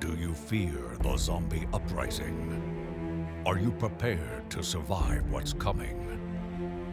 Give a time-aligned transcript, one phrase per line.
[0.00, 3.42] Do you fear the zombie uprising?
[3.44, 5.96] Are you prepared to survive what's coming?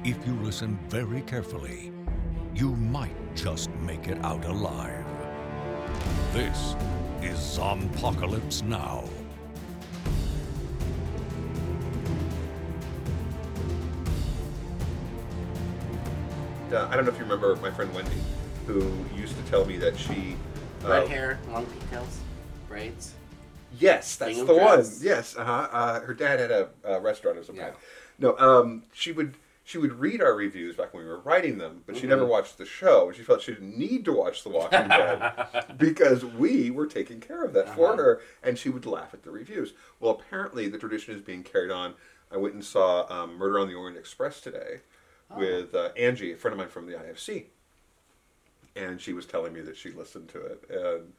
[0.04, 1.92] If you listen very carefully,
[2.54, 5.06] you might just make it out alive.
[6.34, 6.76] This
[7.22, 9.04] is Zombpocalypse Now.
[16.72, 18.12] Uh, I don't know if you remember my friend Wendy,
[18.68, 20.36] who used to tell me that she.
[20.84, 22.20] uh, Red hair, long pigtails,
[23.80, 24.86] Yes, that's Gingham the one.
[25.02, 25.68] Yes, uh-huh.
[25.72, 27.72] uh Her dad had a, uh restaurant or some Yeah.
[28.20, 29.36] No, um, she would
[29.68, 32.10] she would read our reviews back when we were writing them, but she Mm-hmm.
[32.12, 33.12] never watched the show.
[33.12, 37.44] She felt she didn't need to watch The Walking Dead because we were taking care
[37.44, 37.98] of that for Uh-huh.
[37.98, 39.74] her, and she would laugh at the reviews.
[40.00, 41.96] Well, apparently the tradition is being carried on.
[42.32, 44.82] I went and saw um, Murder on the Orient Express today
[45.32, 45.40] Oh.
[45.40, 47.46] with uh, Angie, a friend of mine from the IFC,
[48.76, 51.14] and she was telling me that she listened to it and.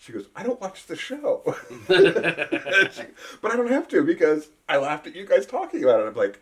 [0.00, 1.42] She goes, I don't watch the show.
[1.88, 3.02] She-
[3.42, 6.06] but I don't have to because I laughed at you guys talking about it.
[6.08, 6.40] I'm like,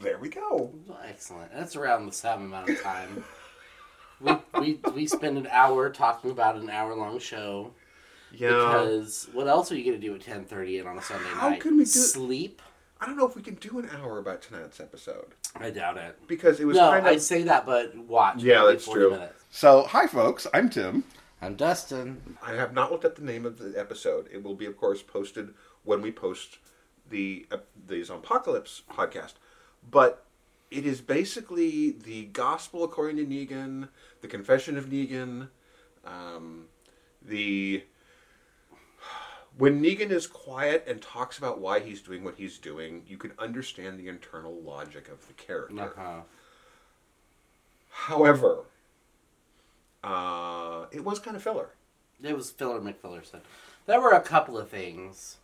[0.00, 0.70] there we go.
[0.86, 1.52] Well, excellent.
[1.54, 3.24] That's around the same amount of time.
[4.20, 7.72] we, we we spend an hour talking about an hour long show
[8.32, 8.48] Yeah.
[8.48, 11.50] because what else are you gonna do at ten thirty and on a Sunday How
[11.50, 11.60] night?
[11.60, 12.60] can we do- sleep?
[13.00, 16.18] I don't know if we can do an hour about tonight's episode I doubt it.
[16.26, 17.22] because it was No, kind I of.
[17.22, 18.42] say that, but watch.
[18.42, 19.10] Yeah, maybe that's 40 true.
[19.12, 19.44] Minutes.
[19.52, 20.46] So, hi, folks.
[20.52, 21.04] I'm Tim.
[21.40, 22.36] I'm Dustin.
[22.44, 24.28] I have not looked at the name of the episode.
[24.32, 26.58] It will be, of course, posted when we post
[27.08, 29.34] the uh, the Zombpocalypse podcast.
[29.88, 30.24] But
[30.70, 33.88] it is basically the Gospel according to Negan,
[34.20, 35.48] the Confession of Negan,
[36.04, 36.66] um,
[37.22, 37.84] the
[39.56, 43.32] when Negan is quiet and talks about why he's doing what he's doing, you can
[43.38, 45.82] understand the internal logic of the character.
[45.82, 46.20] Uh-huh.
[47.90, 48.64] However,
[50.04, 51.70] uh, it was kind of filler.
[52.22, 53.42] It was filler McFiller said.
[53.86, 55.38] There were a couple of things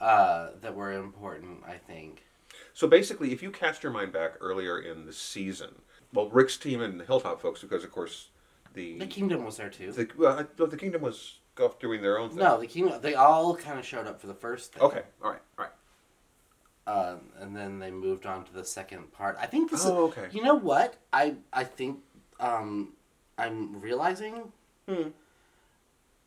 [0.00, 2.24] uh, that were important, I think.
[2.72, 5.74] So basically, if you cast your mind back earlier in the season,
[6.12, 8.28] well, Rick's team and the Hilltop folks, because of course
[8.74, 9.92] the The Kingdom was there too.
[9.92, 12.38] the, well, well, the kingdom was off doing their own thing.
[12.38, 13.00] no, the Kingdom.
[13.00, 14.82] They all kind of showed up for the first thing.
[14.82, 15.02] Okay.
[15.22, 15.40] All right.
[15.58, 17.10] All right.
[17.12, 19.36] um, and then they moved on to the second part.
[19.40, 19.84] I think this.
[19.86, 20.28] Oh, is, okay.
[20.32, 20.96] You know what?
[21.12, 21.98] I I think
[22.40, 22.93] um,
[23.38, 24.52] I'm realizing
[24.88, 25.08] Hmm.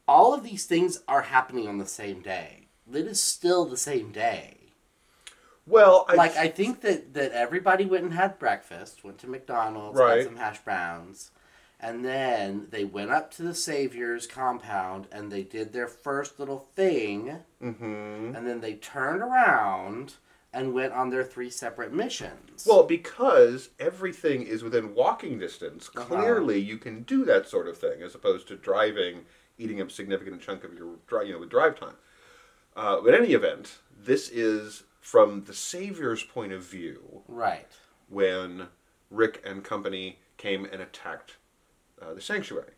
[0.07, 2.67] all of these things are happening on the same day.
[2.91, 4.57] It is still the same day.
[5.65, 9.99] Well, I, like I think that that everybody went and had breakfast, went to McDonald's,
[9.99, 10.23] Right.
[10.23, 11.31] got some hash browns,
[11.79, 16.59] and then they went up to the Savior's compound and they did their first little
[16.75, 20.15] thing, hmm and then they turned around
[20.57, 22.65] and went on their three separate missions.
[22.65, 26.05] Well, because everything is within walking distance, Uh-huh.
[26.05, 29.25] clearly you can do that sort of thing, as opposed to driving,
[29.57, 31.95] eating a significant chunk of your you know with drive time.
[32.75, 37.21] Uh, but in any event, this is from the Savior's point of view.
[37.27, 37.67] right.
[38.09, 38.67] when
[39.09, 41.37] Rick and company came and attacked
[42.01, 42.71] uh, the sanctuary.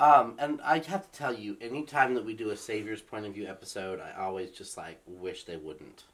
[0.00, 3.34] Um, and I have to tell you, anytime that we do a Savior's point of
[3.34, 6.04] view episode, I always just like wish they wouldn't.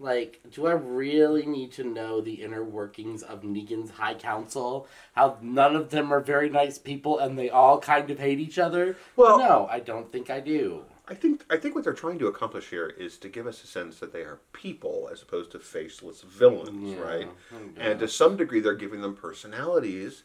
[0.00, 4.88] Like, do I really need to know the inner workings of Negan's High Council?
[5.14, 8.58] How none of them are very nice people and they all kind of hate each
[8.58, 8.96] other?
[9.14, 10.84] Well- no, I don't think I do.
[11.06, 13.66] I think I think what they're trying to accomplish here is to give us a
[13.66, 17.28] sense that they are people as opposed to faceless villains, Yeah, right?
[17.76, 20.22] And to some degree, they're giving them personalities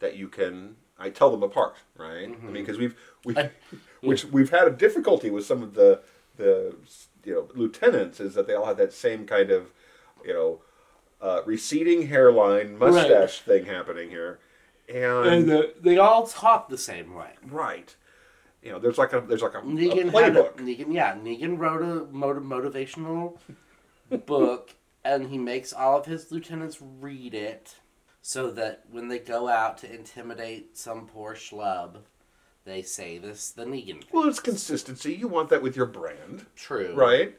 [0.00, 0.74] that you can.
[0.98, 2.24] I tell them apart, right?
[2.24, 2.52] I mean, mm-hmm.
[2.52, 3.36] because we've we,
[4.00, 6.00] which we've had a difficulty with some of the
[6.36, 6.74] the
[7.24, 9.72] you know lieutenants is that they all have that same kind of
[10.24, 10.60] you know
[11.20, 14.38] uh, receding hairline mustache thing happening here,
[14.88, 17.30] and, And uh, they all talk the same way.
[17.46, 17.94] right.
[18.62, 20.56] You know, there's like a there's like a, a Negan had a, playbook.
[20.56, 23.38] Negan, yeah, Negan wrote a motiv- motivational
[24.24, 24.74] book,
[25.04, 27.76] and he makes all of his lieutenants read it,
[28.22, 31.96] so that when they go out to intimidate some poor schlub,
[32.64, 34.00] they say this the Negan.
[34.00, 34.04] Thing.
[34.12, 35.14] Well, it's consistency.
[35.14, 36.94] You want that with your brand, True.
[36.94, 37.36] right?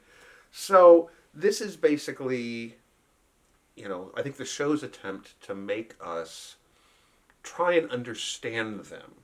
[0.51, 2.77] So this is basically,
[3.75, 6.55] you know, I think the show's attempt to make us
[7.43, 9.15] try and understand them,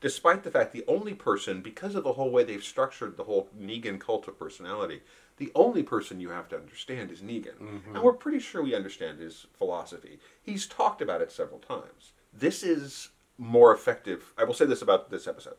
[0.00, 3.48] despite the fact the only person, because of the whole way they've structured the whole
[3.58, 5.02] Negan cult of personality,
[5.36, 7.58] the only person you have to understand is Negan.
[7.60, 7.94] Mm-hmm.
[7.94, 10.18] And we're pretty sure we understand his philosophy.
[10.42, 12.12] He's talked about it several times.
[12.32, 13.08] This is
[13.38, 14.32] more effective.
[14.38, 15.56] I will say this about this episode.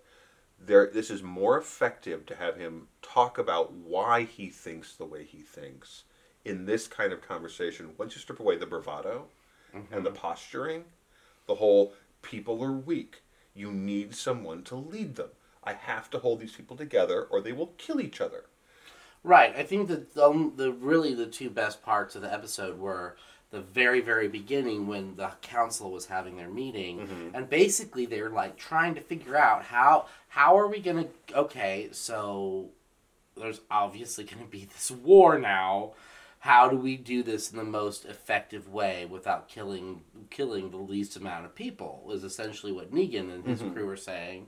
[0.59, 5.25] There, this is more effective to have him talk about why he thinks the way
[5.25, 6.03] he thinks
[6.45, 7.91] in this kind of conversation.
[7.97, 9.25] Once you strip away the bravado
[9.73, 10.15] and the mm-hmm.
[10.15, 10.85] posturing,
[11.47, 13.23] the whole people are weak.
[13.53, 15.29] You need someone to lead them.
[15.63, 18.45] I have to hold these people together or they will kill each other.
[19.23, 19.55] Right.
[19.55, 23.17] I think that the, the really the two best parts of the episode were
[23.55, 26.95] the very very beginning when the council was having their meeting
[27.33, 30.05] and basically they're like trying to figure out how
[30.35, 32.69] how are we going to okay, so
[33.37, 35.93] there's obviously going to be this war now.
[36.39, 41.15] How do we do this in the most effective way without killing killing the least
[41.15, 42.09] amount of people?
[42.11, 44.47] Is essentially what Negan and his crew were saying,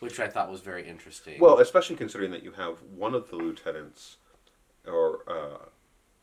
[0.00, 1.40] which I thought was very interesting.
[1.40, 4.18] Well, especially considering that you have one of the lieutenants,
[4.86, 5.64] or uh,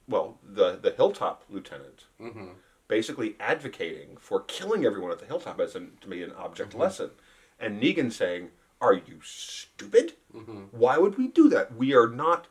[0.07, 2.47] well, the the hilltop lieutenant, mm-hmm.
[2.87, 6.81] basically advocating for killing everyone at the hilltop as an, to be an object mm-hmm.
[6.81, 7.11] lesson,
[7.59, 8.49] and Negan saying,
[8.81, 10.13] "Are you stupid?
[10.33, 10.63] Mm-hmm.
[10.71, 11.75] Why would we do that?
[11.75, 12.47] We are not,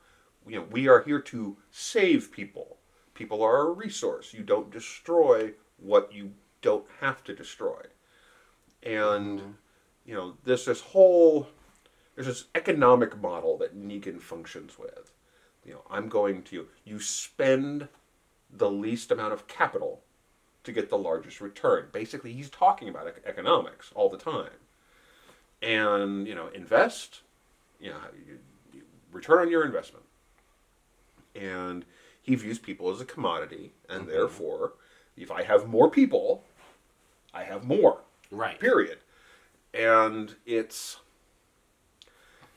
[0.46, 2.78] you know, we are here to save people.
[3.14, 4.32] People are a resource.
[4.32, 7.82] You don't destroy what you don't have to destroy."
[8.82, 9.56] And
[10.04, 11.48] you know, there's this whole
[12.14, 15.12] there's this economic model that Negan functions with.
[15.64, 17.88] You know, I'm going to you spend
[18.50, 20.02] the least amount of capital
[20.64, 21.86] to get the largest return.
[21.92, 24.50] Basically, he's talking about economics all the time.
[25.60, 27.20] And, you know, invest,
[27.80, 28.38] you know, you,
[28.72, 28.82] you
[29.12, 30.04] return on your investment.
[31.34, 31.84] And
[32.20, 34.10] he views people as a commodity, and mm-hmm.
[34.10, 34.74] therefore,
[35.16, 36.44] if I have more people,
[37.34, 38.00] I have more
[38.30, 38.58] right.
[38.58, 38.98] period.
[39.74, 40.98] And it's,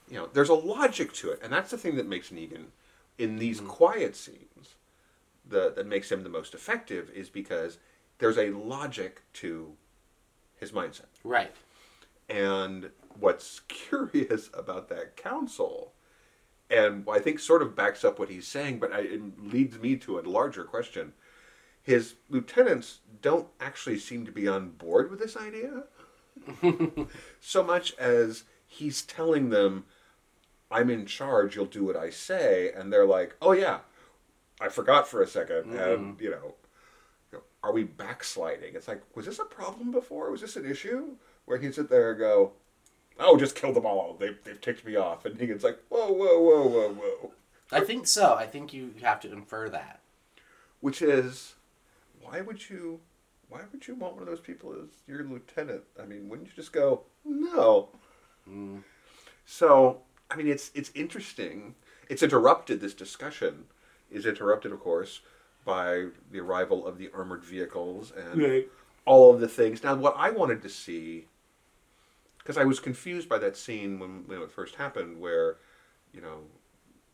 [0.10, 2.66] you know, there's a logic to it, and that's the thing that makes Negan,
[3.18, 3.68] in these mm-hmm.
[3.70, 4.76] quiet scenes,
[5.48, 7.78] the that makes him the most effective is because
[8.18, 9.74] there's a logic to
[10.58, 11.06] his mindset.
[11.24, 11.54] Right.
[12.30, 12.90] And
[13.20, 15.94] what's curious about that council,
[16.70, 19.96] and I think sort of backs up what he's saying, but I, it leads me
[19.98, 21.14] to a larger question.
[21.84, 25.84] His lieutenants don't actually seem to be on board with this idea
[27.40, 29.86] so much as he's telling them,
[30.72, 32.72] I'm in charge, you'll do what I say.
[32.76, 33.80] And they're like, oh, yeah,
[34.60, 36.24] I forgot for a 2nd And, mm-hmm.
[36.24, 36.56] you know,
[37.64, 38.76] are we backsliding?
[38.76, 40.30] It's like, was this a problem before?
[40.32, 41.16] Was this an issue?
[41.46, 42.54] Where he'd sit there and go,
[43.20, 44.16] oh, just kill them all.
[44.20, 45.26] They've, they've ticked me off.
[45.26, 47.32] And Negan's like, whoa, whoa, whoa, whoa, whoa.
[47.72, 48.36] I think so.
[48.36, 50.02] I think you have to infer that.
[50.80, 51.56] Which is,
[52.22, 53.00] why would you,
[53.50, 55.84] why would you want one of those people as your lieutenant?
[56.02, 57.90] I mean, wouldn't you just go, no?
[58.48, 58.84] Mm.
[59.46, 61.76] So, I mean, it's it's interesting.
[62.10, 62.82] It's interrupted.
[62.82, 63.66] This discussion
[64.12, 65.22] is interrupted, of course,
[65.66, 68.70] by the arrival of the armored vehicles and Right.
[69.06, 69.84] all of the things.
[69.84, 71.28] Now, what I wanted to see,
[72.38, 75.58] because I was confused by that scene when, when it first happened, where,
[76.14, 76.42] you know,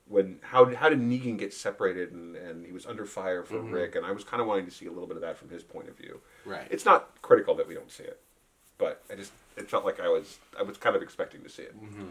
[0.07, 3.71] when how how did Negan get separated and, and he was under fire for mm-hmm.
[3.71, 5.49] Rick, and I was kind of wanting to see a little bit of that from
[5.49, 6.19] his point of view.
[6.45, 6.67] Right.
[6.69, 8.19] It's not critical that we don't see it,
[8.77, 11.63] but I just it felt like I was I was kind of expecting to see
[11.63, 11.81] it.
[11.81, 12.07] Mm-hmm.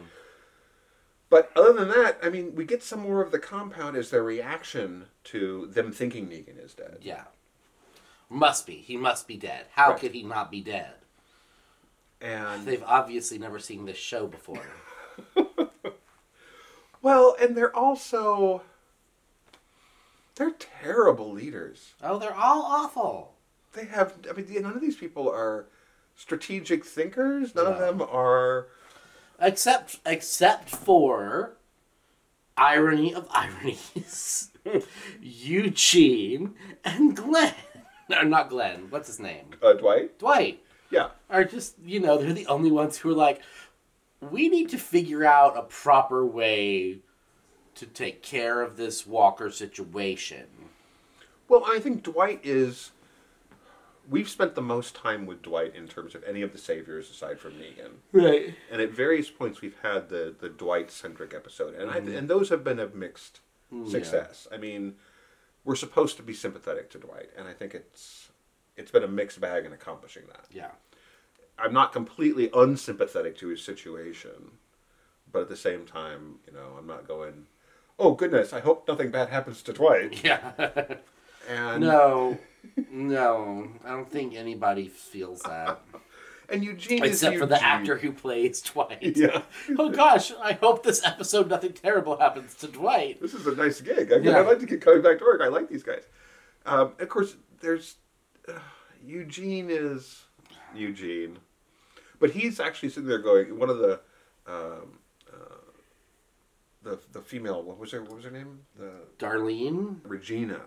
[1.31, 4.23] But other than that, I mean, we get some more of the compound as their
[4.25, 6.99] reaction to them thinking Negan is dead.
[7.01, 7.25] Yeah.
[8.29, 8.75] Must be.
[8.75, 9.67] He must be dead.
[9.73, 10.01] How Right.
[10.01, 10.95] could he not be dead?
[12.21, 14.67] And They've obviously never seen this show before.
[17.03, 18.63] well, and they're also
[20.35, 21.95] they're terrible leaders.
[22.03, 23.35] Oh, they're all awful.
[23.73, 25.67] They have I mean, none of these people are
[26.17, 27.55] strategic thinkers.
[27.55, 28.67] None of them are
[29.41, 31.55] Except except for
[32.57, 34.51] irony of ironies.
[35.23, 37.55] Eugene and Glenn.
[38.09, 38.87] No, not Glenn.
[38.91, 39.47] What's his name?
[39.63, 40.19] uh, Dwight.
[40.19, 40.63] Dwight.
[40.91, 41.09] Yeah.
[41.31, 43.41] Are just, you know, they're the only ones who are like,
[44.21, 46.99] we need to figure out a proper way
[47.77, 50.47] to take care of this Walker situation.
[51.49, 52.91] Well, I think Dwight is.
[54.11, 57.39] We've spent the most time with Dwight in terms of any of the saviors aside
[57.39, 58.55] from Negan, Right.
[58.71, 62.09] and at various points we've had the the Dwight centric episode, and Mm-hmm.
[62.09, 63.41] I, and those have been of mixed
[63.89, 64.49] success.
[64.53, 64.97] I mean,
[65.65, 68.29] we're supposed to be sympathetic to Dwight, and I think it's
[68.77, 70.47] it's been a mixed bag in accomplishing that.
[70.53, 70.73] Yeah.
[71.59, 74.53] I'm not completely unsympathetic to his situation,
[75.31, 77.47] but at the same time, you know, I'm not going.
[77.99, 78.53] Oh goodness!
[78.55, 80.21] I hope nothing bad happens to Dwight.
[80.25, 80.53] Yeah.
[81.49, 82.39] And no.
[82.91, 83.69] No.
[83.85, 85.81] I don't think anybody feels that.
[86.49, 89.17] and Eugene is Except for the actor who plays Dwight.
[89.17, 89.43] Yeah.
[89.79, 93.21] Oh gosh, I hope this episode nothing terrible happens to Dwight.
[93.21, 94.13] this is a nice gig.
[94.13, 94.41] I mean, Yeah.
[94.41, 95.41] I'd like to get coming back to work.
[95.43, 96.05] I like these guys.
[96.67, 97.97] Um, of course, there's
[98.49, 98.53] uh,
[99.05, 100.23] Eugene is
[100.75, 101.39] Eugene,
[102.19, 103.59] but he's actually sitting there going.
[103.59, 104.01] One of the
[104.47, 104.99] um,
[105.33, 105.57] uh,
[106.83, 110.01] the the female what was her what was her name the Darlene?
[110.05, 110.61] Regina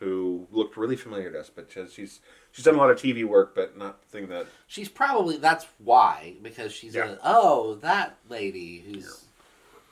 [0.00, 2.20] who looked really familiar to us, but she's
[2.52, 5.66] she's, done a lot of TV work, but not the thing that She's probably that's
[5.78, 7.12] why because she's Yeah.
[7.12, 9.24] a oh that lady who's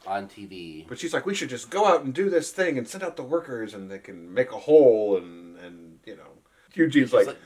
[0.07, 0.87] on TV.
[0.87, 3.17] But she's like, we should just go out and do this thing and send out
[3.17, 6.29] the workers, and they can make a hole, and and you know,
[6.75, 7.39] Eugene's like, like,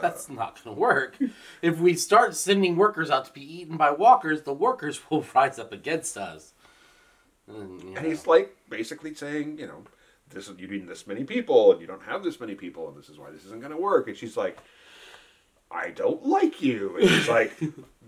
[0.00, 1.16] that's not going to work.
[1.62, 5.58] If we start sending workers out to be eaten by walkers, the workers will rise
[5.58, 6.52] up against us.
[7.46, 9.84] And, you and he's like basically saying, you know,
[10.32, 13.08] this you need this many people, and you don't have this many people, and this
[13.08, 14.08] is why this isn't going to work.
[14.08, 14.58] And she's like,
[15.70, 17.52] I don't like you, and he's like,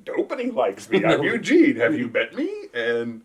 [0.07, 1.05] nobody likes me.
[1.05, 1.77] I'm Eugene.
[1.77, 2.51] Have you met me?
[2.75, 3.23] And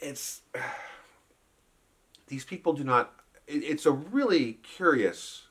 [0.00, 0.42] it's
[2.28, 3.12] these people do not.
[3.46, 5.46] It, it's a really curious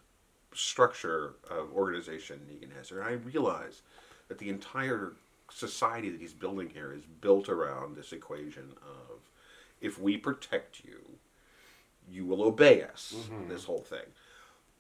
[0.54, 3.02] structure of organization Negan has here.
[3.02, 3.82] And I realize
[4.30, 5.14] that the entire
[5.52, 9.20] society that he's building here is built around this equation of
[9.82, 11.15] if we protect you,
[12.12, 13.16] you will obey us.
[13.18, 13.50] Mm-hmm.
[13.50, 14.06] This whole thing.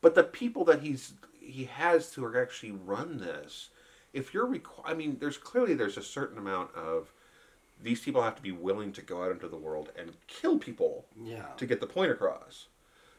[0.01, 3.69] But the people that he's he has to actually run this,
[4.13, 7.11] if you're requ- I mean, there's clearly there's a certain amount of
[7.81, 11.05] these people have to be willing to go out into the world and kill people
[11.21, 11.45] yeah.
[11.57, 12.67] to get the point across.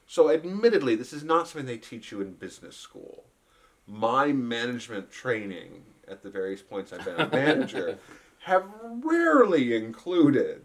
[0.06, 3.24] So, admittedly, this is not something they teach you in business school.
[3.86, 7.98] My management training at the various points I've been a manager
[8.44, 10.62] have rarely included,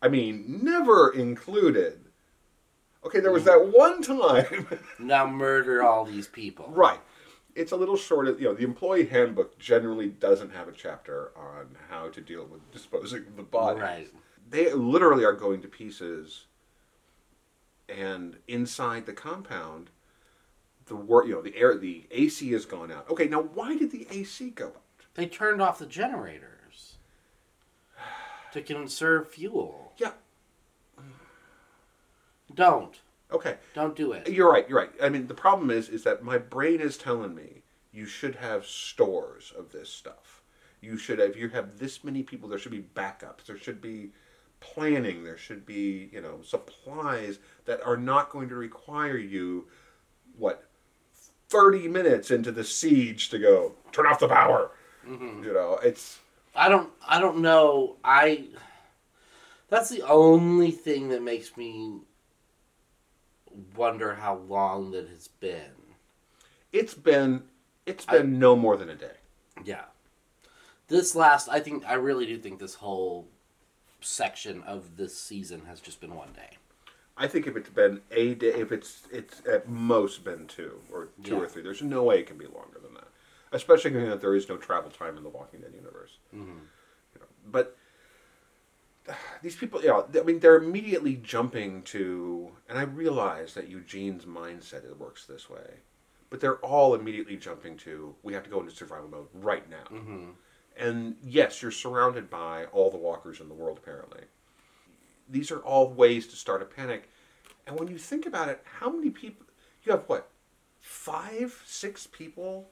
[0.00, 2.00] I mean, never included.
[3.06, 4.66] Okay, there was that one time.
[4.98, 6.66] Now murder all these people.
[6.70, 7.00] right.
[7.54, 11.30] It's a little short of, you know, the employee handbook generally doesn't have a chapter
[11.34, 14.08] on how to deal with disposing of the body Right.
[14.50, 16.44] they literally are going to pieces
[17.88, 19.90] and inside the compound
[20.86, 23.90] the work you know the air the ac has gone out okay now why did
[23.92, 24.82] the ac go out
[25.14, 26.96] They turned off the generators
[28.52, 29.85] to conserve fuel.
[32.56, 32.98] Don't.
[33.30, 33.56] okay.
[33.74, 34.28] Don't do it.
[34.28, 34.90] you're right you're right.
[35.02, 38.66] I mean the problem is is that my brain is telling me you should have
[38.66, 40.42] stores of this stuff.
[40.80, 43.46] You should have you have this many people there should be backups.
[43.46, 44.10] There should be
[44.60, 45.22] planning.
[45.24, 49.66] There should be you know supplies that are not going to require you
[50.36, 50.64] what
[51.48, 54.70] 30 minutes into the siege to go turn off the power.
[55.06, 55.44] Mm-hmm.
[55.44, 56.18] You know it's
[56.54, 57.96] I don't I don't know.
[58.02, 58.46] I
[59.68, 62.00] that's the only thing that makes me
[63.76, 65.72] wonder how long that it's been.
[66.72, 67.42] it's been
[67.84, 69.16] it's been no more than a day
[69.64, 69.84] Yeah.
[70.88, 73.28] This last I think I really do think this whole
[74.00, 76.58] section of this season has just been one day.
[77.16, 81.08] I think if it's been a day, if it's it's at most been two or
[81.24, 81.40] two Yeah.
[81.42, 83.08] or three, there's no way it can be longer than that.
[83.52, 86.18] Especially given that there is no travel time in the Walking Dead universe.
[86.34, 86.58] Mm-hmm.
[87.14, 87.76] You know, but
[89.42, 94.24] these people, you know, I mean, they're immediately jumping to, and I realize that Eugene's
[94.24, 95.80] mindset it works this way,
[96.30, 99.84] but they're all immediately jumping to, we have to go into survival mode right now.
[99.90, 100.30] Mm-hmm.
[100.78, 104.24] And yes, you're surrounded by all the walkers in the world, apparently
[105.28, 107.08] these are all ways to start a panic.
[107.66, 109.46] And when you think about it, how many people
[109.84, 110.28] you have what?
[110.80, 112.68] Five, six people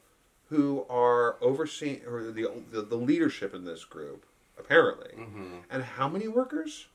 [0.48, 4.24] who are overseeing or the the, the leadership in this group,
[4.58, 5.12] apparently.
[5.70, 6.86] And how many workers?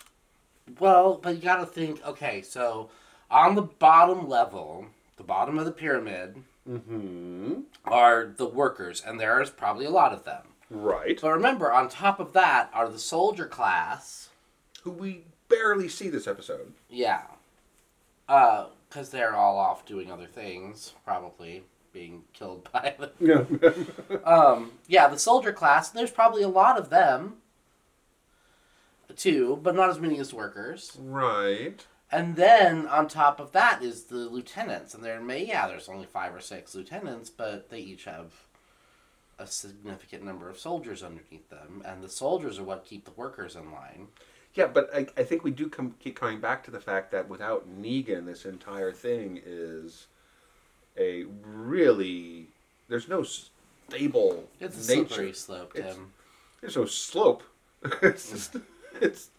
[0.79, 2.05] Well, but you got to think.
[2.05, 2.89] Okay, so
[3.31, 4.85] on the bottom level,
[5.17, 7.61] the bottom of the pyramid, Mm-hmm.
[7.85, 10.43] are the workers, and there's probably a lot of them.
[10.69, 11.17] Right.
[11.19, 14.29] But remember, on top of that are the soldier class.
[14.83, 16.73] Who we barely see this episode.
[16.89, 17.21] Yeah.
[18.27, 23.11] Uh, because they're all off doing other things, probably being killed by the.
[23.19, 24.13] Yeah.
[24.23, 27.37] Um, yeah, the soldier class, there's probably a lot of them,
[29.15, 30.97] too, but not as many as workers.
[30.99, 31.85] right.
[32.11, 36.07] And then on top of that is the lieutenants, and there may yeah, there's only
[36.07, 38.33] five or six lieutenants, but they each have
[39.37, 43.55] a significant number of soldiers underneath them, and the soldiers are what keep the workers
[43.55, 44.07] in line.
[44.55, 47.29] Yeah, but I, I think we do come keep coming back to the fact that
[47.29, 50.07] without Negan, this entire thing is
[50.97, 52.47] a really
[52.89, 55.07] there's no stable It's a nature.
[55.09, 56.11] slippery slope, It's- Tim.
[56.59, 57.43] There's no slope.
[58.01, 58.61] it's just mm.
[59.01, 59.29] it's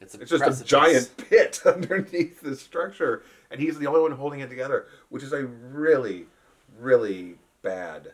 [0.00, 4.40] It's it's just a giant pit underneath the structure, and he's the only one holding
[4.40, 6.26] it together, which is a really,
[6.78, 8.12] really bad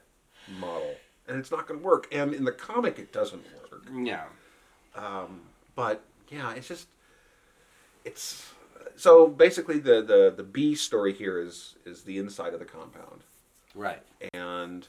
[0.59, 0.95] model,
[1.27, 2.07] and it's not going to work.
[2.13, 3.87] And in the comic, it doesn't work.
[3.95, 4.25] Yeah.
[4.95, 5.41] Um,
[5.75, 6.87] but yeah, it's just
[8.05, 8.47] it's
[8.97, 13.23] so basically the the the B story here is is the inside of the compound,
[13.75, 14.03] Right.
[14.35, 14.87] and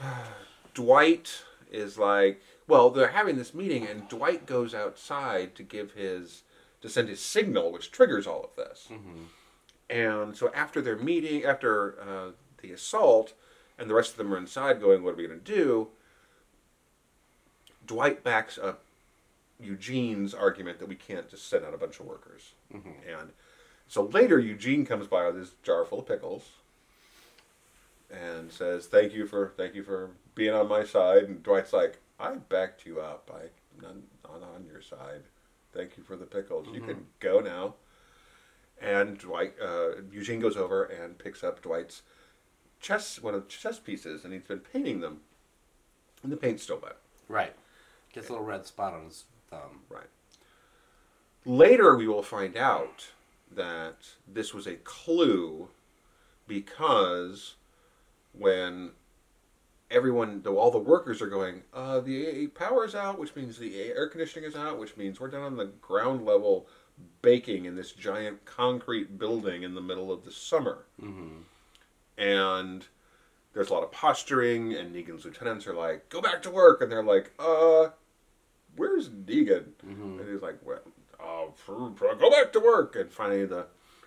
[0.74, 6.42] Dwight is like, well, they're having this meeting, and Dwight goes outside to give his
[6.80, 8.88] to send his signal, which triggers all of this.
[9.88, 13.34] And so after their meeting, after uh, the assault,
[13.78, 15.88] and the rest of them are inside going, What are we going to do?
[17.86, 18.82] Dwight backs up
[19.60, 22.52] Eugene's argument that we can't just send out a bunch of workers.
[22.72, 23.30] And
[23.86, 26.44] so later, Eugene comes by with his jar full of pickles
[28.10, 31.98] and says, "Thank you for thank you for being on my side." And Dwight's like,
[32.18, 33.30] "I backed you up.
[33.32, 35.22] I'm not, not on your side.
[35.72, 36.68] Thank you for the pickles.
[36.72, 37.74] You can go now."
[38.80, 42.02] And Dwight, uh, Eugene goes over and picks up Dwight's
[42.80, 45.20] chess one of the chess pieces, and he's been painting them,
[46.22, 46.96] and the paint's still wet.
[47.28, 47.54] Right.
[48.12, 49.82] Gets a little red spot on his thumb.
[49.88, 50.08] Right.
[51.46, 53.08] Later, we will find out
[53.50, 55.68] that this was a clue
[56.46, 57.54] because
[58.32, 58.90] when
[59.92, 64.08] everyone, though all the workers are going, uh, the power's out, which means the air
[64.08, 66.66] conditioning is out, which means we're down on the ground level
[67.20, 70.84] baking in this giant concrete building in the middle of the summer.
[72.18, 72.86] And
[73.54, 76.80] there's a lot of posturing, and Negan's lieutenants are like, go back to work.
[76.82, 77.88] And they're like, uh,
[78.76, 79.64] where's Negan?
[79.82, 80.80] And he's like, well,
[81.20, 81.46] uh,
[82.14, 82.96] go back to work.
[82.96, 83.66] And finally, the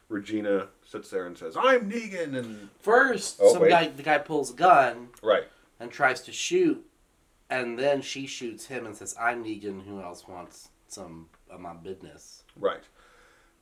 [0.09, 2.35] Regina sits there and says, I'm Negan.
[2.37, 3.69] And First, Oh, some wait.
[3.69, 5.43] guy the guy pulls a gun right,
[5.79, 6.85] and tries to shoot,
[7.49, 9.85] and then she shoots him and says, "I'm Negan.
[9.85, 12.83] Who else wants some of my business?" right.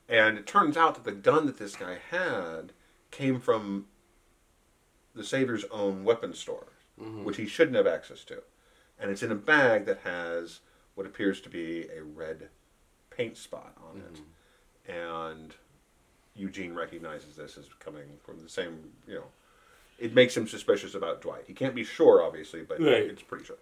[0.06, 2.72] And it turns out that the gun that this guy had
[3.10, 3.86] came from
[5.14, 6.66] the Savior's own weapon store,
[7.00, 7.24] mm-hmm.
[7.24, 8.42] which he shouldn't have access to.
[8.98, 10.60] And it's in a bag that has
[10.94, 12.48] what appears to be a red
[13.10, 14.14] paint spot on it.
[14.14, 14.92] Mm-hmm.
[14.92, 15.54] And
[16.34, 19.24] Eugene recognizes this as coming from the same, you know,
[19.98, 21.44] it makes him suspicious about Dwight.
[21.46, 23.04] He can't be sure, obviously, but Right.
[23.04, 23.58] it's pretty sure.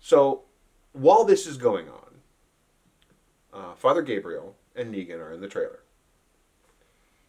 [0.00, 0.42] So
[0.92, 2.00] while this is going on,
[3.52, 5.80] uh, Father Gabriel and Negan are in the trailer.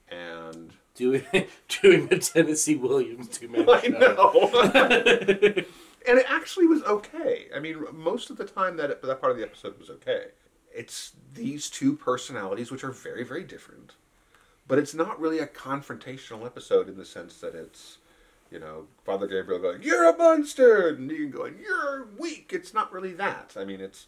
[0.10, 1.24] And Doing
[1.68, 4.50] doing the Tennessee Williams two man I know.
[6.08, 7.48] and it actually was okay.
[7.54, 10.28] I mean, most of the time that that part of the episode was okay.
[10.74, 13.96] It's these two personalities which are very very different,
[14.68, 17.98] but it's not really a confrontational episode in the sense that it's,
[18.52, 22.92] you know, Father Gabriel going, "You're a monster," and Negan going, "You're weak." It's not
[22.92, 23.54] really that.
[23.58, 24.08] I mean, it's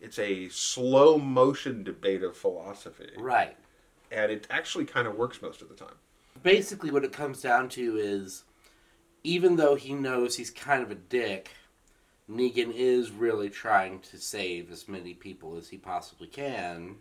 [0.00, 3.56] it's a slow motion debate of philosophy, Right.
[4.10, 5.96] and it actually kind of works most of the time.
[6.42, 8.44] Basically, what it comes down to is,
[9.24, 11.50] even though he knows he's kind of a dick,
[12.28, 16.98] Negan is really trying to save as many people as he possibly can.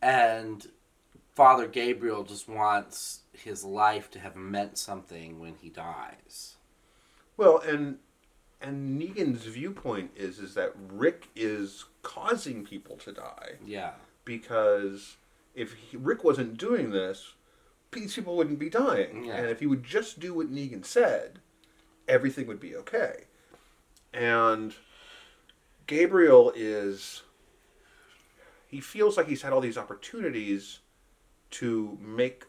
[0.00, 0.70] And
[1.34, 6.56] Father Gabriel just wants his life to have meant something when he dies.
[7.36, 7.98] Well, and
[8.60, 13.92] and Negan's viewpoint is is that Rick is causing people to die Yeah.
[14.24, 15.16] because
[15.54, 17.32] if he, Rick wasn't doing this,
[17.92, 19.36] these people wouldn't be dying, Yeah.
[19.36, 21.40] and if he would just do what Negan said,
[22.06, 23.24] everything would be okay.
[24.12, 24.74] And
[25.86, 27.22] Gabriel is
[28.68, 30.80] he feels like he's had all these opportunities
[31.52, 32.46] to make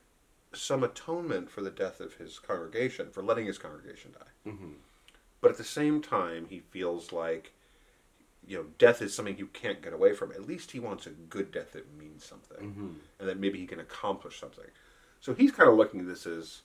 [0.54, 4.50] some atonement for the death of his congregation, for letting his congregation die.
[4.52, 4.76] Mhm.
[5.40, 7.54] But at the same time, he feels like,
[8.46, 10.32] you know, death is something you can't get away from.
[10.32, 12.96] At least he wants a good death that means something, Mhm.
[13.20, 14.70] and that maybe he can accomplish something.
[15.20, 16.62] So he's kind of looking at this as,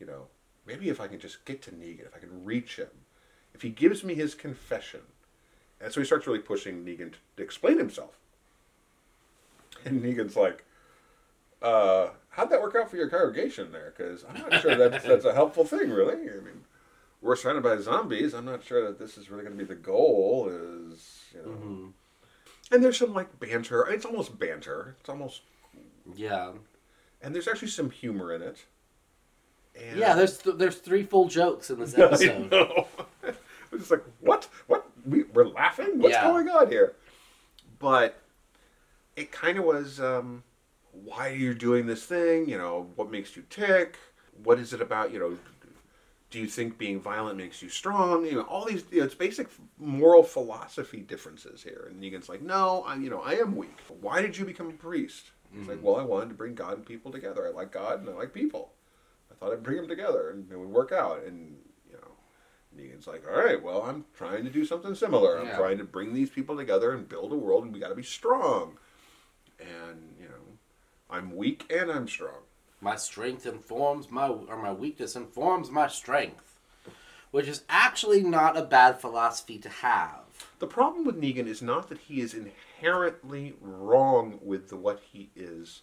[0.00, 0.28] you know,
[0.64, 3.04] maybe if I can just get to Negan, if I can reach him,
[3.54, 5.02] if he gives me his confession,
[5.80, 8.16] and so he starts really pushing Negan to explain himself.
[9.84, 10.64] And Negan's like,
[11.62, 13.92] uh, how'd that work out for your congregation there?
[13.96, 16.14] Because I'm not sure that's, that's a helpful thing, really.
[16.28, 16.64] I mean,
[17.20, 18.32] we're surrounded by zombies.
[18.34, 20.48] I'm not sure that this is really going to be the goal.
[20.50, 21.92] Is you know, Mhm.
[22.70, 23.86] and there's some like banter.
[23.88, 24.96] It's almost banter.
[25.00, 25.42] It's almost,
[26.14, 26.52] Yeah.
[27.22, 28.64] and there's actually some humor in it.
[29.80, 32.50] And Yeah, there's th- there's three full jokes in this I episode.
[32.50, 32.86] know.
[33.24, 33.32] I
[33.72, 34.48] was just like, what?
[34.66, 34.86] What?
[35.04, 35.98] We, we're laughing?
[35.98, 36.24] What's Yeah.
[36.30, 36.94] going on here?
[37.78, 38.16] But
[39.16, 40.42] it kind of was, um,
[41.08, 42.48] why are you doing this thing?
[42.48, 43.98] You know, what makes you tick?
[44.44, 45.36] What is it about, you know,
[46.30, 48.26] do you think being violent makes you strong?
[48.26, 51.88] You know, all these, you know, it's basic moral philosophy differences here.
[51.88, 53.78] And Negan's like, no, I'm, you know, I am weak.
[54.00, 55.30] Why did you become a priest?
[55.50, 55.86] He's like, mm-hmm.
[55.86, 57.46] well, I wanted to bring God and people together.
[57.46, 58.72] I like God and I like people.
[59.30, 61.24] I thought I'd bring them together and it would work out.
[61.26, 61.56] And,
[61.88, 62.12] you know,
[62.76, 65.38] Negan's like, all right, well, I'm trying to do something similar.
[65.38, 65.56] I'm Yeah.
[65.56, 68.02] trying to bring these people together and build a world, and we got to be
[68.02, 68.76] strong.
[69.58, 70.07] And,
[71.10, 72.42] I'm weak and I'm strong.
[72.80, 76.58] My strength informs my or my weakness informs my strength,
[77.30, 80.20] which is actually not a bad philosophy to have.
[80.58, 85.30] The problem with Negan is not that he is inherently wrong with the, what he
[85.34, 85.82] is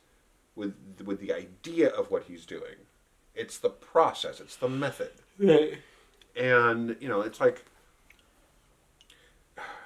[0.55, 2.75] with with the idea of what he's doing.
[3.33, 4.39] It's the process.
[4.39, 5.11] It's the method.
[5.37, 5.77] Right.
[6.37, 7.63] And you know, it's like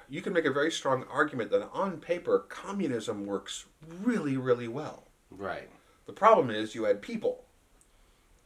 [0.08, 3.66] you can make a very strong argument that on paper communism works
[4.02, 5.04] really, really well.
[5.30, 5.70] Right.
[6.06, 7.44] The problem is you had people,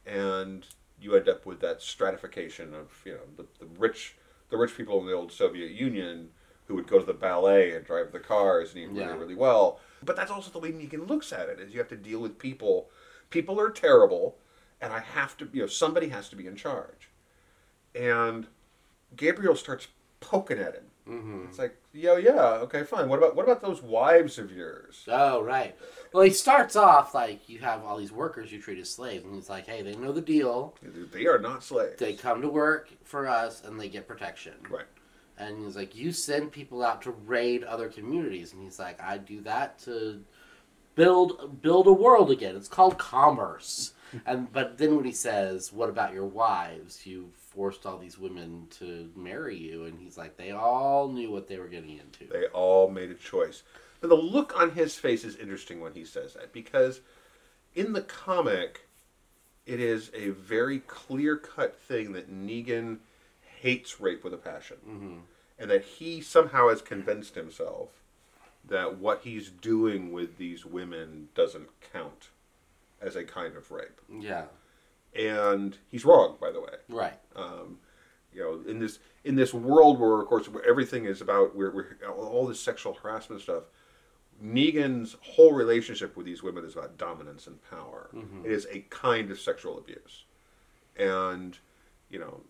[0.05, 0.65] and
[0.99, 4.15] you end up with that stratification of you know the, the rich
[4.49, 6.29] the rich people in the old Soviet Union
[6.67, 9.07] who would go to the ballet and drive the cars and eat Yeah.
[9.07, 9.79] really really well.
[10.03, 12.37] But that's also the way Negan looks at it: is you have to deal with
[12.37, 12.89] people.
[13.29, 14.37] People are terrible,
[14.79, 17.09] and I have to you know somebody has to be in charge.
[17.95, 18.47] And
[19.15, 19.87] Gabriel starts
[20.19, 20.85] poking at him.
[21.07, 21.45] Mm-hmm.
[21.49, 23.07] It's like, yo, yeah, okay, fine.
[23.07, 25.03] What about what about those wives of yours?
[25.07, 25.75] Oh, right.
[26.11, 29.35] Well, he starts off like you have all these workers you treat as slaves, and
[29.35, 30.73] he's like, "Hey, they know the deal.
[31.11, 31.99] They are not slaves.
[31.99, 34.85] They come to work for us, and they get protection." Right.
[35.37, 39.19] And he's like, "You send people out to raid other communities," and he's like, "I
[39.19, 40.23] do that to
[40.95, 42.55] build build a world again.
[42.55, 43.93] It's called commerce."
[44.25, 47.05] and but then when he says, "What about your wives?
[47.05, 51.47] You forced all these women to marry you," and he's like, "They all knew what
[51.47, 53.63] they were getting into." They all made a choice.
[54.01, 57.01] And the look on his face is interesting when he says that because
[57.73, 58.87] in the comic,
[59.65, 62.99] it is a very clear cut thing that Negan
[63.61, 64.77] hates rape with a passion.
[64.83, 65.17] hmm
[65.57, 67.89] And that he somehow has convinced himself
[68.67, 72.29] that what he's doing with these women doesn't count
[73.01, 74.01] as a kind of rape.
[74.09, 74.45] Yeah.
[75.17, 76.73] And he's wrong, by the way.
[76.89, 77.19] Right.
[77.35, 77.79] um,
[78.33, 81.71] you know, in this in this world where, of course, where everything is about where,
[81.71, 83.63] where all this sexual harassment stuff.
[84.43, 88.09] Negan's whole relationship with these women is about dominance and power.
[88.43, 90.25] It is a kind of sexual abuse,
[90.97, 91.57] and
[92.09, 92.41] you know,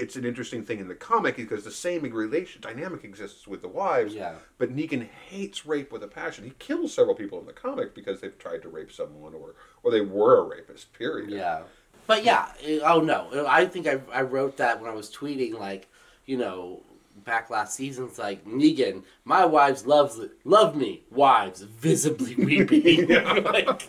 [0.00, 3.68] it's an interesting thing in the comic because the same relation dynamic exists with the
[3.68, 4.14] wives.
[4.14, 4.36] Yeah.
[4.58, 6.44] But Negan hates rape with a passion.
[6.44, 9.90] He kills several people in the comic because they've tried to rape someone or or
[9.90, 10.92] they were a rapist.
[10.94, 11.30] Period.
[11.30, 11.62] Yeah.
[12.06, 12.48] But yeah,
[12.82, 15.88] oh no, I think I, I wrote that when I was tweeting like,
[16.26, 16.82] you know,
[17.24, 18.06] back last season.
[18.06, 23.08] It's like Negan, my wives loves love me, wives visibly weeping,
[23.44, 23.82] like,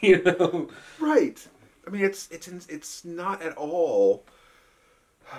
[0.00, 0.70] you know.
[0.98, 1.46] Right.
[1.86, 4.24] I mean, it's it's it's not at all.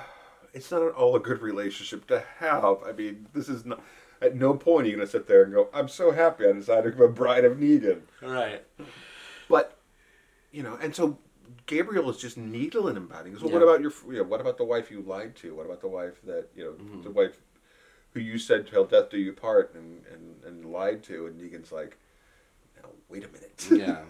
[0.56, 2.84] It's not at all a good relationship to have.
[2.86, 3.82] I mean, this is not.
[4.22, 6.52] At no point are you going to sit there and go, "I'm so happy I
[6.52, 8.63] decided to be a bride of Negan." Right.
[9.50, 9.80] But
[10.52, 11.17] you know, and so
[11.65, 13.30] Gabriel is just needling him about it.
[13.30, 13.91] He goes, well, what about your?
[14.08, 15.56] You know, what about the wife you lied to?
[15.56, 17.02] What about the wife that you know, mm-hmm.
[17.02, 17.39] the wife
[18.12, 21.28] who you said till death do you part and and and lied to?
[21.28, 21.98] And Negan's like,
[22.82, 23.67] now wait a minute.
[23.72, 24.04] Yeah.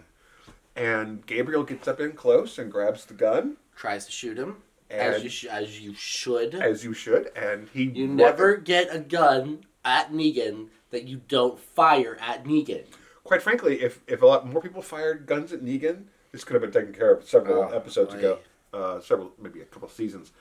[0.76, 4.58] and Gabriel gets up in close and grabs the gun, Tries to shoot him
[4.94, 6.56] And- as you sh- as you should.
[6.56, 11.60] as you should, and he you never get a gun at Negan that you don't
[11.60, 12.86] fire at Negan.
[13.24, 16.62] Quite frankly, if if a lot more people fired guns at Negan, this could have
[16.62, 18.20] been taken care of several Oh, episodes boy.
[18.20, 18.40] ago,
[18.74, 20.32] uh, several maybe a couple seasons.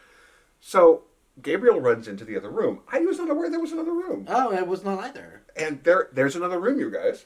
[0.60, 1.04] So
[1.40, 2.80] Gabriel runs into the other room.
[2.90, 5.42] I was not aware there was another room, Oh, it was not either.
[5.56, 7.24] and there there's another room, you guys.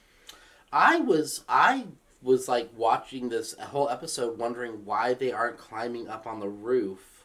[0.73, 1.87] I was I
[2.23, 7.16] was like watching this whole episode wondering why they aren't climbing up on the roof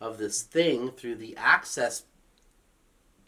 [0.00, 2.04] of this thing through the access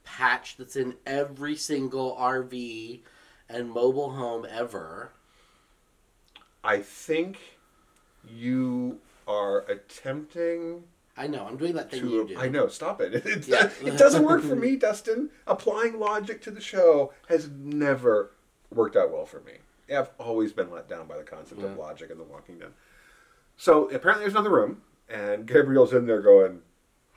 [0.04, 3.00] patch that's in every single RV
[3.48, 5.12] and mobile home ever.
[6.62, 7.38] I think
[8.28, 10.84] you are attempting
[11.16, 12.38] I know, I'm doing that thing you do.
[12.38, 12.68] I know.
[12.68, 13.12] Stop it.
[13.26, 13.68] It, Yeah.
[13.84, 15.28] it doesn't work for me, Dustin.
[15.46, 18.30] Applying logic to the show has never
[18.72, 19.54] worked out well for me.
[19.94, 21.76] I've always been let down by the concept of mm.
[21.76, 22.72] logic in The Walking Dead.
[23.58, 24.80] So apparently, there's another room,
[25.10, 26.60] and Gabriel's in there going,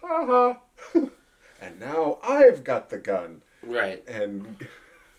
[0.01, 0.59] "Ha ha!"
[1.61, 4.03] and now I've got the gun, Right.
[4.07, 4.57] and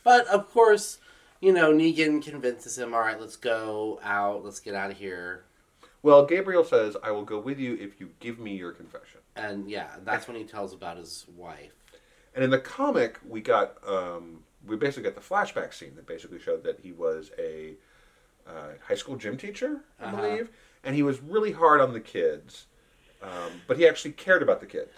[0.02, 0.98] But of course,
[1.40, 5.44] you know, Negan convinces him, all right, let's go out, let's get out of here.
[6.02, 9.68] well, Gabriel says, "I will go with you if you give me your confession." And
[9.70, 11.72] yeah, that's when he tells about his wife.
[12.34, 16.38] And in the comic, we got um, we basically got the flashback scene that basically
[16.40, 17.74] showed that he was a
[18.46, 20.16] uh, high school gym teacher, I Uh-huh.
[20.16, 20.50] believe,
[20.84, 22.66] and he was really hard on the kids,
[23.22, 24.92] um, but he actually cared about the kids.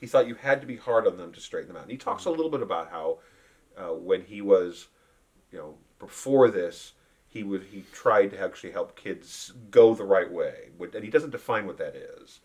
[0.00, 1.84] He thought you had to be hard on them to straighten them out.
[1.84, 3.18] And he talks a little bit about how
[3.76, 4.88] uh, when he was,
[5.50, 6.92] you know, before this,
[7.28, 11.30] he would he tried to actually help kids go the right way, and he doesn't
[11.30, 12.40] define what that is,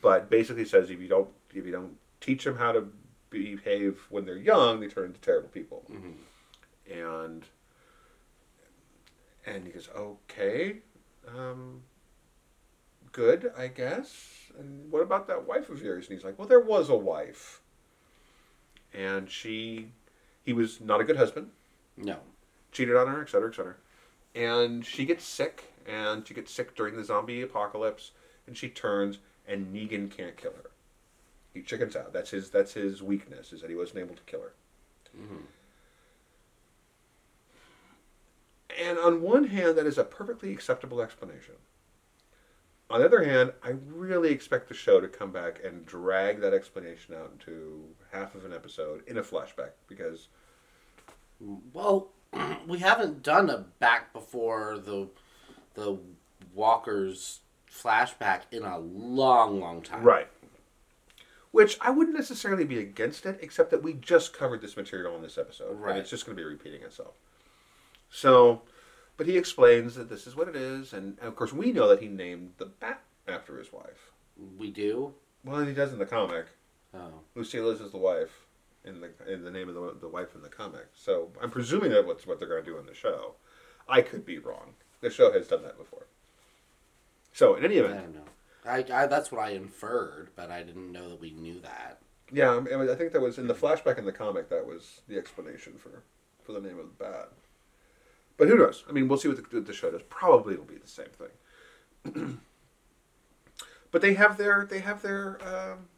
[0.00, 2.88] but basically says if you don't if you don't teach them how to
[3.28, 5.84] behave when they're young, they turn into terrible people.
[6.90, 7.44] And
[9.46, 10.78] and he goes, okay,
[11.28, 11.82] um,
[13.14, 14.12] good, I guess.
[14.58, 16.06] And what about that wife of yours?
[16.08, 17.60] And he's like, well, there was a wife,
[18.92, 19.88] and she,
[20.44, 21.48] he was not a good husband,
[21.96, 22.18] No.
[22.72, 23.74] cheated on her, et cetera, et cetera.
[24.34, 28.10] and she gets sick, and she gets sick during the zombie apocalypse,
[28.46, 30.70] and she turns, and Negan can't kill her.
[31.52, 32.12] He chickens out.
[32.12, 32.50] That's his.
[32.50, 34.52] That's his weakness is that he wasn't able to kill her.
[35.16, 35.36] Mm-hmm.
[38.82, 41.54] And on one hand, that is a perfectly acceptable explanation.
[42.90, 46.52] On the other hand, I really expect the show to come back and drag that
[46.52, 50.28] explanation out into half of an episode in a flashback because
[51.72, 52.10] Well,
[52.66, 55.08] we haven't done a back before the
[55.74, 55.98] the
[56.54, 60.04] Walker's flashback in a long, long time.
[60.04, 60.28] Right.
[61.50, 65.22] Which I wouldn't necessarily be against it, except that we just covered this material in
[65.22, 65.78] this episode.
[65.80, 65.90] Right.
[65.90, 67.14] And it's just going to be repeating itself.
[68.10, 68.62] So,
[69.16, 70.92] but he explains that this is what it is.
[70.92, 74.10] And, and of course, we know that he named the bat after his wife.
[74.58, 75.14] We do.
[75.44, 76.46] Well, he does in the comic.
[76.92, 78.46] Oh, Lucille's is the wife
[78.84, 80.86] in the in the name of the, the wife in the comic.
[80.94, 83.34] So I'm presuming that what's what they're going to do in the show.
[83.88, 84.74] I could be wrong.
[85.00, 86.06] The show has done that before.
[87.32, 88.30] So in any I event, don't know.
[88.64, 92.00] I, I that's what I inferred, but I didn't know that we knew that.
[92.32, 93.64] Yeah, I, mean, I think that was in the hmm.
[93.64, 94.48] flashback in the comic.
[94.48, 96.02] That was the explanation for
[96.42, 97.30] for the name of the bat.
[98.36, 98.84] But who knows?
[98.88, 100.02] I mean, we'll see what the, the show does.
[100.08, 102.40] Probably it'll be the same thing.
[103.90, 105.88] but they have their they have their um,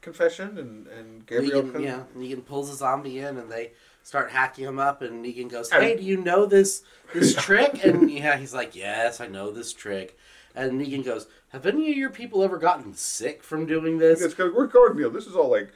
[0.00, 1.62] confession, and and Gabriel.
[1.62, 5.00] Negan, comes- yeah, Negan pulls a zombie in, and they start hacking him up.
[5.02, 6.82] And Negan goes, "Hey, do you know this
[7.14, 10.18] this trick?" And yeah, he's like, "Yes, I know this trick."
[10.54, 14.34] And Negan goes, "Have any of your people ever gotten sick from doing this?" It's
[14.34, 14.54] good.
[14.54, 15.72] We're you this is all like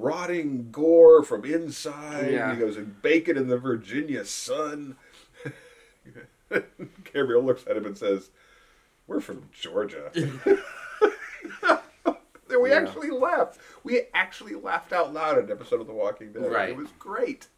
[0.00, 2.30] rotting gore from inside.
[2.32, 2.52] Yeah.
[2.54, 4.96] He goes and bacon in the Virginia sun.
[7.12, 8.30] Gabriel looks at him and says,
[9.06, 10.10] "We're from Georgia."
[12.60, 12.76] We Yeah.
[12.80, 13.58] actually laughed.
[13.84, 16.50] We actually laughed out loud at an episode of The Walking Dead.
[16.50, 16.70] Right.
[16.70, 17.48] It was great.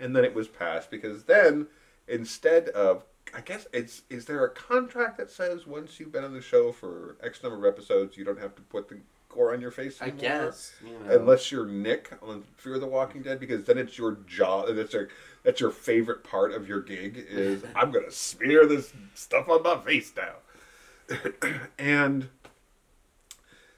[0.00, 1.68] And then it was passed because then
[2.08, 6.34] instead of I guess it's is there a contract that says once you've been on
[6.34, 8.98] the show for X number of episodes you don't have to put the
[9.30, 10.72] gore on your face I guess.
[10.84, 11.18] You know.
[11.20, 14.66] Unless you're Nick on Fear the Walking Dead, because then it's your job.
[14.74, 15.08] That's your
[15.42, 19.78] that's your favorite part of your gig is I'm gonna smear this stuff on my
[19.78, 21.16] face now,
[21.78, 22.28] and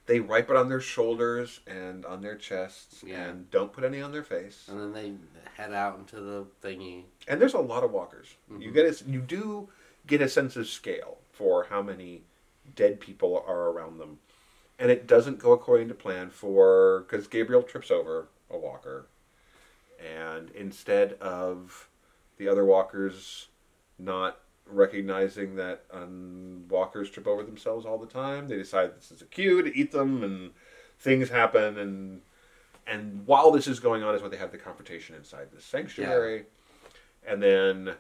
[0.07, 3.23] they wipe it on their shoulders and on their chests, Yeah.
[3.29, 4.67] and don't put any on their face.
[4.69, 5.13] and then they
[5.55, 7.05] head out into the thingy.
[7.29, 8.27] And there's a lot of walkers.
[8.51, 8.73] You Mm-hmm.
[8.73, 9.69] get a, you do
[10.07, 12.23] get a sense of scale for how many
[12.75, 14.19] dead people are around them,
[14.79, 19.07] and it doesn't go according to plan for because Gabriel trips over a walker,
[19.99, 21.89] and instead of
[22.37, 23.49] the other walkers
[23.99, 29.23] not recognizing that um, walkers trip over themselves all the time, they decide this is
[29.23, 30.51] a cue to eat them, and
[30.99, 32.21] things happen, and
[32.87, 36.45] and while this is going on is when they have the confrontation inside the sanctuary.
[37.27, 37.95] And then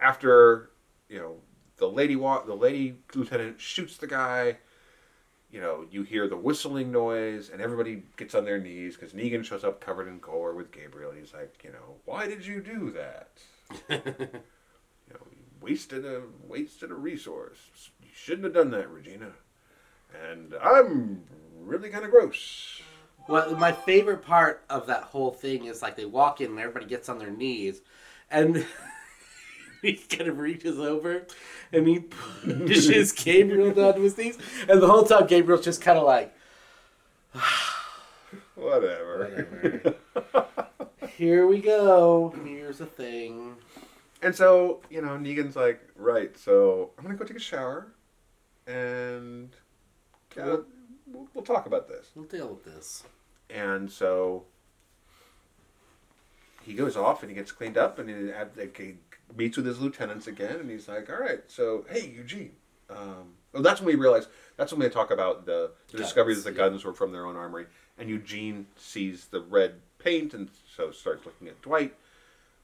[0.00, 0.70] after
[1.08, 1.36] you know
[1.78, 4.58] the lady wa- the lady lieutenant shoots the guy
[5.50, 9.44] you know you hear the whistling noise and everybody gets on their knees because negan
[9.44, 11.12] shows up covered in gore with gabriel.
[11.12, 13.28] He's like you know why did you do that?
[15.08, 17.58] You know you wasted a wasted a resource.
[18.00, 19.32] You shouldn't have done that regina.
[20.30, 21.24] And i'm
[21.60, 22.80] really kind of gross.
[23.28, 26.86] Well, my favorite part of that whole thing is like they walk in and everybody
[26.86, 27.80] gets on their knees,
[28.30, 28.66] and
[29.82, 31.26] he kind of reaches over
[31.72, 34.38] and he pushes Gabriel down to his knees,
[34.68, 36.34] and the whole time Gabriel's just kind of like,
[38.54, 39.46] whatever.
[39.62, 39.96] Whatever.
[41.16, 42.34] "Here we go.
[42.44, 43.56] Here's a thing."
[44.22, 47.86] And so, you know, Negan's like, right, so I'm going to go take a shower
[48.66, 49.50] and
[50.38, 50.58] uh,
[51.06, 52.10] we'll, we'll talk about this.
[52.14, 53.04] We'll deal with this.
[53.48, 54.44] And so
[56.62, 58.14] he goes off and he gets cleaned up and he,
[58.60, 58.96] like, he
[59.36, 62.52] meets with his lieutenants again and he's like, all right, so, hey, Eugene.
[62.88, 66.34] Um, well, that's when we realize, that's when they talk about the, the Guns, discovery
[66.34, 66.56] that the yeah.
[66.56, 67.66] guns were from their own armory.
[67.98, 71.94] And Eugene sees the red paint and so starts looking at Dwight.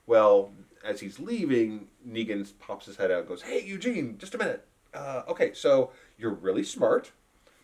[0.07, 0.53] Well,
[0.85, 4.67] as he's leaving, Negan pops his head out and goes, Hey, Eugene, just a minute.
[4.95, 7.13] Uh, okay, so you're really smart,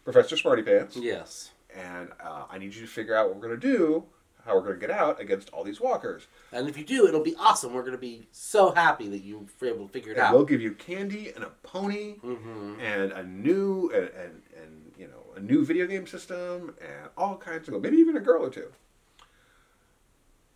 [0.05, 1.53] Professor Smarty Pants, Yes.
[1.75, 4.05] and uh, I need you to figure out what we're going to do,
[4.45, 6.27] how we're going to get out against all these walkers.
[6.53, 7.73] And if you do, it'll be awesome.
[7.73, 10.35] We're gonna be so happy that you were able to figure it And out.
[10.35, 12.81] we'll give you candy and a pony Mhm.
[12.81, 17.37] and a new and, and, and you know a new video game system and all
[17.37, 18.71] kinds of maybe even a girl or two.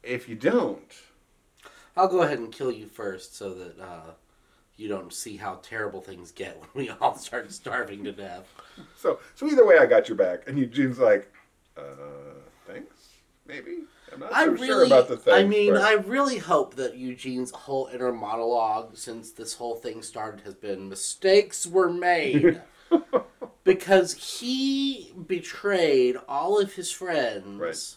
[0.03, 0.93] If you don't,
[1.97, 4.11] I'll go ahead and kill you first so that uh,
[4.77, 8.47] you don't see how terrible things get when we all start starving to death.
[8.97, 10.47] So so either way, I got your back.
[10.49, 11.33] And Eugene's like,
[11.77, 11.83] uh,
[12.67, 12.96] thanks.
[13.49, 13.85] Maybe.
[14.13, 15.35] I'm not I so really, sure about the thing.
[15.35, 20.03] I mean, but- I really hope that Eugene's whole inner monologue since this whole thing
[20.03, 22.63] started has been mistakes were made.
[23.65, 27.97] because he betrayed all of his friends Right.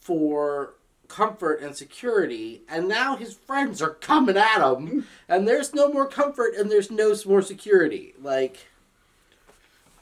[0.00, 0.74] for
[1.06, 6.08] comfort and security, and now his friends are coming at him, and there's no more
[6.08, 8.14] comfort and there's no more security.
[8.20, 8.68] Like,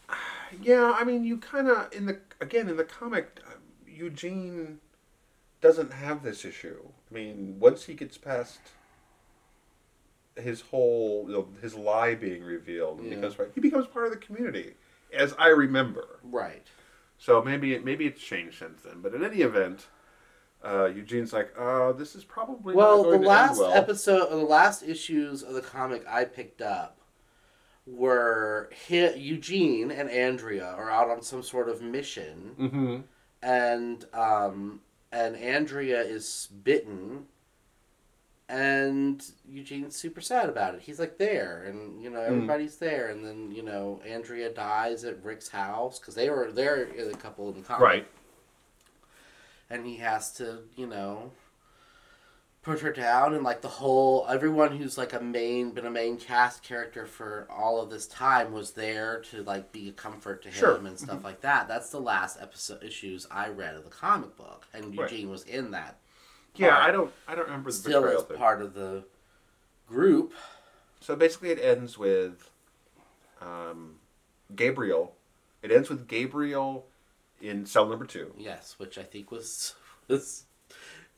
[0.63, 3.41] Yeah, I mean, you kind of in the again in the comic,
[3.99, 4.79] Eugene
[5.61, 6.79] doesn't have this issue.
[7.11, 8.61] I mean, once he gets past
[10.37, 13.17] his whole you know, his lie being revealed, Yeah.
[13.17, 14.75] because right, he becomes part of the community,
[15.13, 16.21] as I remember.
[16.23, 16.67] right.
[17.21, 19.01] So maybe it maybe it's changed since then.
[19.03, 19.89] But in any event,
[20.65, 23.73] uh, Eugene's like, uh, this is probably Well, the to last well.
[23.73, 27.01] episode, the last issues of the comic I picked up
[27.89, 32.97] were he, Eugene and Andrea are out on some sort of mission, Mm-hmm.
[33.43, 34.81] And um,
[35.13, 37.27] and Andrea is bitten,
[38.49, 40.81] and Eugene's super sad about it.
[40.83, 42.27] He's like there, and you know Hmm.
[42.33, 46.85] everybody's there, and then you know Andrea dies at Rick's house because they were there
[47.11, 48.09] a couple in the comic, Right.
[49.71, 51.31] and he has to, you know,
[52.63, 56.17] put her down and like the whole everyone who's like a main been a main
[56.19, 60.49] cast character for all of this time was there to like be a comfort to
[60.49, 60.75] him Sure.
[60.77, 61.69] and stuff like that.
[61.69, 65.11] That's the last episode issues I read of the comic book, and Right.
[65.11, 65.99] Eugene was in that.
[66.57, 66.77] Yeah.
[66.79, 68.37] I don't I don't remember the Still as thing.
[68.37, 69.05] part of the
[69.89, 70.33] group.
[71.01, 72.51] So basically, it ends with
[73.41, 73.95] um,
[74.55, 75.15] Gabriel.
[75.63, 76.87] It ends with Gabriel
[77.41, 78.33] in cell number two.
[78.37, 79.75] Yes, which I think was
[80.09, 80.45] was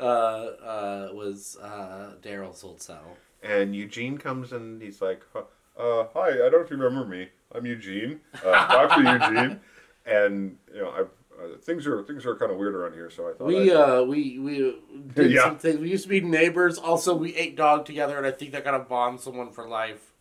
[0.01, 3.17] uh, uh, was uh, Daryl's old cell.
[3.43, 5.43] And Eugene comes and he's like, "Huh,
[5.79, 7.29] uh, "Hi, I don't know if you remember me.
[7.55, 9.61] I'm Eugene, uh, Doctor Eugene."
[10.07, 11.09] And you know, I've,
[11.41, 13.71] uh, things are things are kind of weird around here, so I thought We I'd-
[13.73, 14.77] uh we we
[15.15, 15.45] did Yeah.
[15.45, 15.79] some things.
[15.79, 16.77] We used to be neighbors.
[16.79, 20.13] Also, we ate dog together, and I think that kind of bonds someone for life.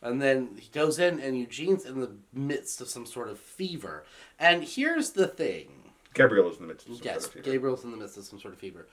[0.00, 4.04] And then he goes in, and Eugene's in the midst of some sort of fever.
[4.38, 5.77] And here's the thing:
[6.18, 7.50] Gabriel is in the midst of some yes, kind of fever.
[7.52, 8.86] Gabriel's in the midst of some sort of fever.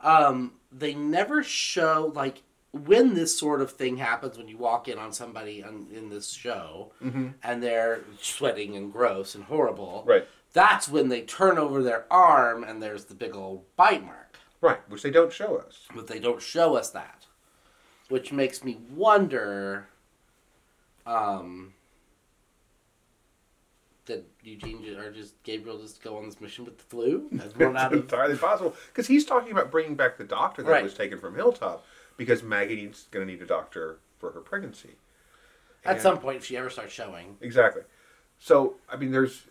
[0.00, 4.98] Um, they never show like when this sort of thing happens when you walk in
[4.98, 7.28] on somebody on, in this show Mm-hmm.
[7.42, 10.04] and they're sweating and gross and horrible.
[10.06, 14.36] Right, That's when they turn over their arm and there's the big old bite mark.
[14.60, 15.86] right, which they don't show us.
[15.94, 17.26] But they don't show us that.
[18.08, 19.88] Which makes me wonder
[21.06, 21.72] um
[24.08, 27.28] did Eugene or just Gabriel just go on this mission with the flu?
[27.34, 30.82] Out It's of entirely possible because he's talking about bringing back the doctor that Right.
[30.82, 31.84] was taken from Hilltop
[32.16, 34.96] because Maggie needs going to need a doctor for her pregnancy.
[35.84, 37.36] at some point if she ever starts showing.
[37.40, 37.82] Exactly.
[38.38, 39.44] So I mean, there's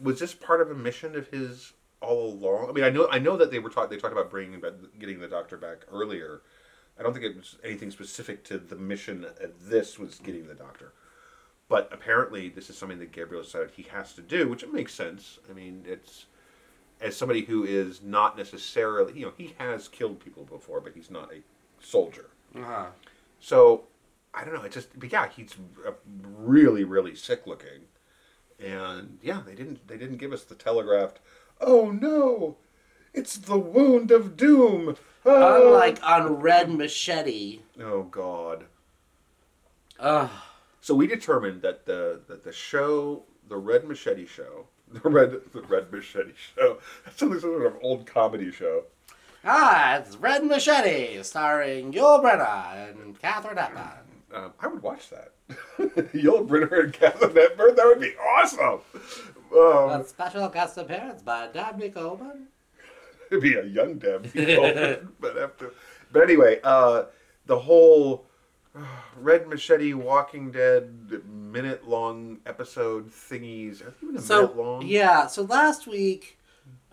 [0.00, 2.70] was this part of a mission of his all along?
[2.70, 4.74] I mean, I know I know that they were talk, they talked about bringing back,
[4.98, 6.42] getting the doctor back earlier.
[6.98, 9.26] I don't think it was anything specific to the mission.
[9.60, 10.92] This was getting the doctor,
[11.68, 15.38] but apparently this is something that Gabriel decided he has to do, which makes sense.
[15.50, 16.26] I mean, it's
[17.00, 21.10] as somebody who is not necessarily you know he has killed people before, but he's
[21.10, 21.42] not a
[21.84, 22.26] soldier.
[22.56, 22.86] Uh-huh.
[23.40, 23.84] So
[24.34, 24.62] I don't know.
[24.62, 25.54] It just, but yeah, he's
[26.22, 27.86] really, really sick looking,
[28.58, 31.20] and yeah, they didn't, they didn't give us the telegraphed.
[31.60, 32.56] Oh no,
[33.14, 34.96] it's the wound of doom.
[35.24, 37.60] Oh, Unlike on Red Machete.
[37.80, 38.66] oh god.
[39.98, 40.30] Ugh.
[40.88, 45.60] So we determined that the that the show, the Red Machete show, the Red the
[45.60, 48.84] Red Machete show, that's some sort of old comedy show.
[49.44, 53.98] Ah, it's Red Machete, starring Yul Brynner and Katharine Hepburn.
[54.32, 55.32] Um, I would watch that.
[56.14, 58.80] Yul Brynner and Katharine Hepburn, that would be awesome.
[59.54, 62.46] Um, A special guest appearance by Dabney Coleman.
[63.30, 64.22] It'd be a young Deb,
[65.20, 65.74] but after.
[66.10, 67.04] But anyway, uh,
[67.44, 68.27] the whole
[69.20, 73.82] Red Machete Walking Dead minute long episode thingies.
[73.82, 74.86] Are they even a minute long?
[74.86, 76.38] yeah, so last week,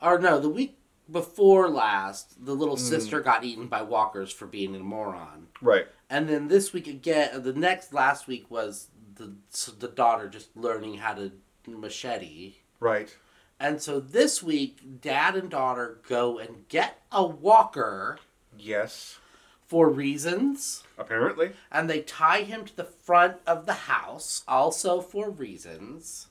[0.01, 0.77] or no, the week
[1.11, 2.85] before last, the little mm-hmm.
[2.85, 5.87] sister got eaten by walkers for being a moron, Right.
[6.09, 10.55] and then this week again, the next last week was the so the daughter just
[10.55, 11.31] learning how to
[11.67, 12.55] machete.
[12.79, 13.15] Right.
[13.59, 18.19] And so this week, dad and daughter go and get a walker
[18.57, 19.19] Yes.
[19.67, 20.83] For reasons.
[20.97, 21.51] Apparently.
[21.71, 26.27] and they tie him to the front of the house also for reasons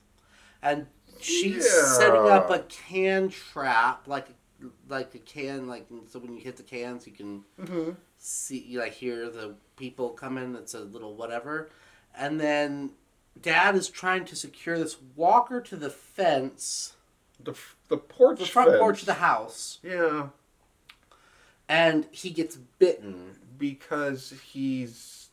[0.62, 0.86] and
[1.20, 1.84] she's Yeah.
[1.98, 4.28] setting up a can trap like
[4.88, 7.90] like a can like so when you hit the cans you can Mm-hmm.
[8.16, 11.68] see you like hear the people come in it's a little whatever
[12.16, 12.90] and then
[13.42, 16.94] dad is trying to secure this walker to the fence
[17.42, 17.54] the
[17.88, 18.38] the porch.
[18.38, 18.80] the front fence.
[18.80, 20.28] porch of the house, Yeah,
[21.68, 23.36] and he gets bitten.
[23.58, 25.28] because he's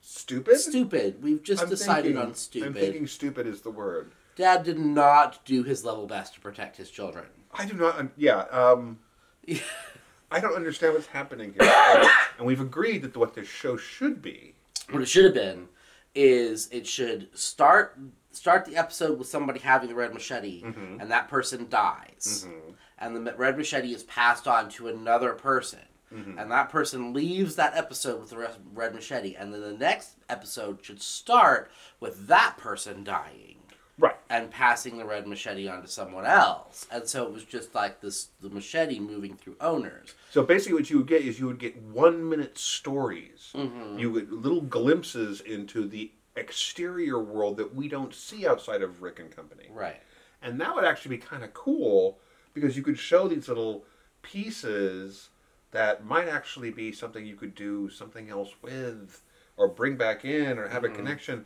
[0.00, 0.58] stupid.
[0.58, 1.22] Stupid.
[1.22, 2.66] We've just I'm decided thinking- on stupid.
[2.68, 4.12] I'm thinking stupid is the word.
[4.36, 7.26] Dad did not do his level best to protect his children.
[7.52, 7.98] I do not.
[7.98, 8.40] un- Yeah.
[8.50, 8.98] Um,
[10.30, 11.70] I don't understand what's happening here.
[12.38, 14.54] and we've agreed that what this show should be.
[14.90, 15.68] what it should have been
[16.14, 17.98] is it should start
[18.32, 21.00] start the episode with somebody having the red machete Mm-hmm.
[21.00, 22.46] and that person dies
[23.00, 25.80] and the red machete is passed on to another person
[26.12, 26.38] Mm-hmm.
[26.40, 30.84] and that person leaves that episode with the red machete and then the next episode
[30.84, 31.70] should start
[32.00, 33.58] with that person dying
[33.96, 34.16] Right.
[34.28, 38.00] and passing the red machete on to someone else and so it was just like
[38.00, 41.60] this the machete moving through owners So basically, what you would get is you would
[41.60, 43.52] get one minute stories.
[43.54, 43.98] Mm-hmm.
[44.00, 49.20] You would little glimpses into the exterior world that we don't see outside of Rick
[49.20, 49.68] and Company.
[49.70, 50.00] right
[50.42, 52.18] And that would actually be kind of cool
[52.54, 53.84] because you could show these little
[54.22, 55.30] pieces
[55.70, 59.22] that might actually be something you could do something else with
[59.56, 60.96] or bring back in or have a mm-hmm.
[60.96, 61.44] connection.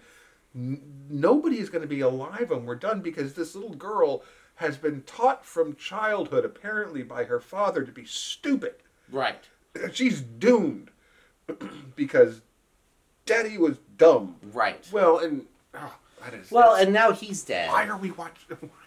[0.54, 0.80] N-
[1.10, 4.22] nobody is going to be alive when we're done because this little girl
[4.56, 8.74] has been taught from childhood, apparently by her father, to be stupid.
[9.10, 9.44] right
[9.92, 10.90] She's doomed
[11.96, 12.40] because
[13.26, 14.36] daddy was dumb.
[14.52, 15.46] right Well, and.
[15.74, 15.94] Oh,
[16.32, 18.70] is, well and now he's dead why are we watching?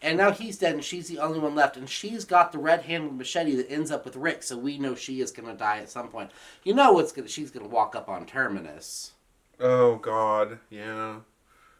[0.00, 2.24] Why is the, And now he's dead, and she's the only one left, and she's
[2.24, 5.54] got the red-handled machete that ends up with Rick, so we know she is gonna
[5.54, 6.30] die at some point.
[6.64, 7.28] You know what's gonna?
[7.28, 9.12] She's gonna walk up on Terminus.
[9.60, 11.16] Oh God, yeah.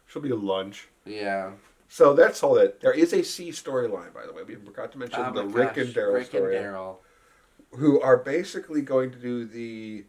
[0.07, 0.87] She'll be a lunch.
[1.05, 1.51] Yeah.
[1.89, 2.81] So that's all that.
[2.81, 4.43] There is a C storyline, by the way.
[4.43, 6.97] We forgot to mention Oh the my Rick gosh, and Daryl Rick story, and Daryl.
[7.75, 10.05] who are basically going to do the.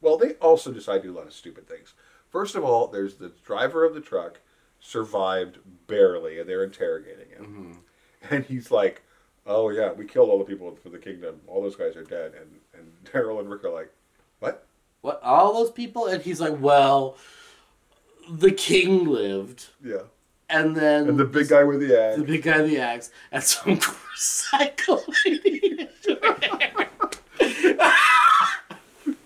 [0.00, 1.94] Well, they also decide to do a lot of stupid things.
[2.30, 4.40] First of all, there's the driver of the truck
[4.80, 8.34] survived barely, and they're interrogating him, Mm-hmm.
[8.34, 9.02] and he's like,
[9.46, 11.40] "Oh yeah, we killed all the people for the kingdom.
[11.46, 13.90] All those guys are dead." And and Daryl and Rick are like,
[14.40, 14.64] "What?"
[15.00, 15.20] What?
[15.22, 16.06] All those people?
[16.06, 17.16] And he's like, well,
[18.28, 20.02] the king lived, Yeah.
[20.50, 22.16] and then And the big guy with the axe.
[22.18, 23.78] the big guy, with the axe, and some
[24.16, 25.88] psycho lady.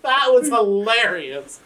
[0.02, 1.60] that was hilarious.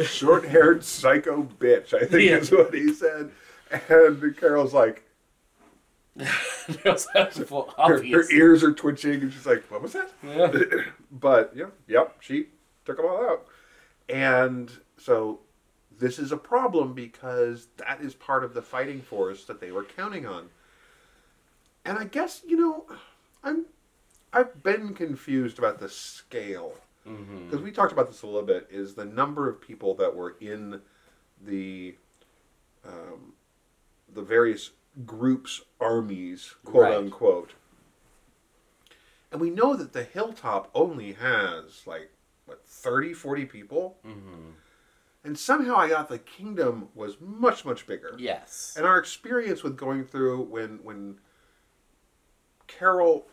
[0.00, 2.36] Short haired psycho bitch, I think Yeah.
[2.36, 3.30] is what he said.
[3.70, 5.04] And Carol's like,
[6.18, 6.98] her,
[7.86, 10.10] her ears are twitching, and she's like, What was that?
[10.22, 10.52] Yeah.
[11.10, 12.48] but, yeah, yep, she
[12.84, 13.46] took them all out.
[14.08, 15.40] And so
[15.98, 19.84] this is a problem because that is part of the fighting force that they were
[19.84, 20.48] counting on.
[21.84, 22.86] And I guess, you know,
[23.42, 23.66] I'm
[24.32, 26.74] I've been confused about the scale
[27.08, 27.46] Mm-hmm.
[27.48, 30.36] because we talked about this a little bit is the number of people that were
[30.40, 30.80] in
[31.44, 31.96] the
[32.86, 33.32] um,
[34.12, 34.70] the various
[35.06, 36.94] groups armies quote Right.
[36.96, 37.54] unquote
[39.32, 42.10] and we know that the hilltop only has like
[42.46, 44.50] what 30 40 people Mm-hmm.
[45.24, 48.74] and somehow i got the kingdom was much much bigger Yes.
[48.76, 51.18] and our experience with going through when when
[52.66, 53.26] Carol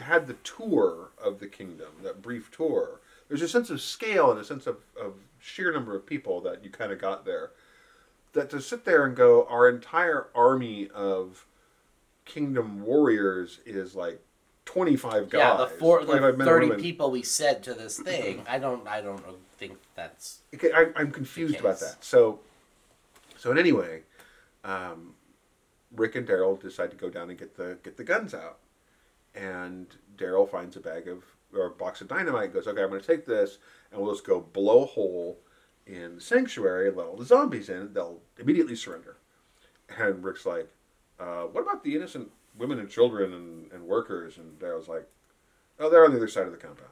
[0.00, 4.40] had the tour of the kingdom, that brief tour, there's a sense of scale and
[4.40, 7.50] a sense of, of sheer number of people that you kind of got there.
[8.32, 11.46] That to sit there and go, our entire army of
[12.24, 14.20] kingdom warriors is like
[14.64, 15.38] 25 guys.
[15.38, 16.82] Yeah, the four, the men thirty women.
[16.82, 18.42] people we said to this thing.
[18.48, 19.22] I don't, I don't
[19.58, 22.02] think that's Okay, I, I'm confused about that.
[22.02, 22.40] So,
[23.36, 24.02] so in any way,
[24.64, 25.14] um,
[25.94, 28.58] Rick and Daryl decide to go down and get the get the guns out,
[29.34, 31.22] and Daryl finds a bag of
[31.54, 32.52] or a box of dynamite.
[32.52, 33.58] Goes, okay, I'm going to take this,
[33.92, 35.38] and we'll just go blow a hole
[35.86, 37.92] in the sanctuary and let all the zombies in.
[37.92, 39.16] They'll immediately surrender.
[39.98, 40.68] And Rick's like,
[41.20, 44.38] uh, what about the innocent women and children and, and workers?
[44.38, 45.06] And Daryl's like,
[45.78, 46.90] oh, they're on the other side of the compound.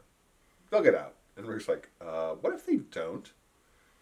[0.71, 1.15] They'll get out.
[1.37, 3.33] And Rick's like, uh, what if they don't?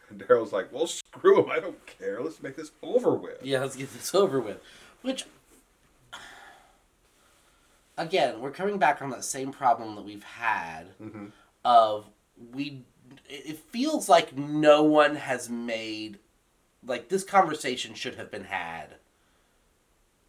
[0.08, 1.50] And Daryl's like, well, screw them.
[1.50, 2.20] I don't care.
[2.20, 3.42] Let's make this over with.
[3.42, 4.60] Yeah, let's get this over with.
[5.02, 5.26] Which,
[8.00, 10.86] again, we're coming back on that same problem that we've had
[11.64, 12.06] of
[12.52, 12.84] we.
[13.28, 16.18] It feels like no one has made
[16.86, 18.96] like this conversation should have been had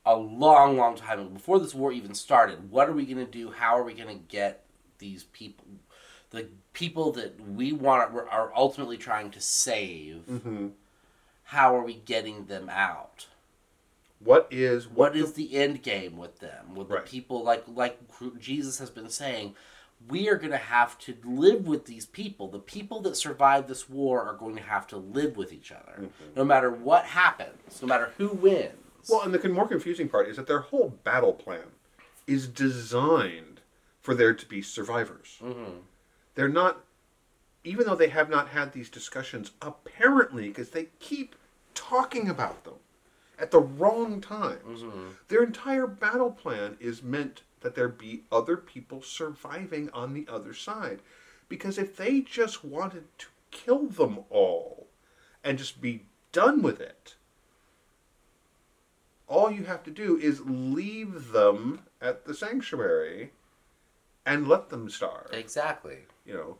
[0.05, 2.71] a long, long time ago before this war even started.
[2.71, 3.51] What are we going to do?
[3.51, 4.65] How are we going to get
[4.97, 5.65] these people,
[6.31, 10.23] the people that we want are ultimately trying to save?
[10.29, 10.67] Mm-hmm.
[11.43, 13.27] How are we getting them out?
[14.23, 17.03] What is what is the end game with them with Right.
[17.03, 17.97] the people like like
[18.39, 19.55] jesus has been saying
[20.07, 23.87] we are going to have to live with these people the people that survive this
[23.89, 26.33] war are going to have to live with each other Mm-hmm.
[26.35, 28.73] no matter what happens no matter who wins.
[29.09, 31.63] Well, and the con- more confusing part is that their whole battle plan
[32.27, 33.61] is designed
[33.99, 35.39] for there to be survivors.
[36.35, 36.83] They're not,
[37.63, 41.35] even though they have not had these discussions, apparently, because they keep
[41.73, 42.75] talking about them
[43.41, 44.83] at the wrong times.
[44.83, 45.07] Mm-hmm.
[45.27, 50.53] Their entire battle plan is meant that there be other people surviving on the other
[50.53, 50.99] side.
[51.49, 54.87] Because if they just wanted to kill them all
[55.43, 57.15] and just be done with it,
[59.27, 63.31] all you have to do is leave them at the sanctuary
[64.25, 65.29] and let them starve.
[65.33, 65.99] exactly.
[66.25, 66.57] You know,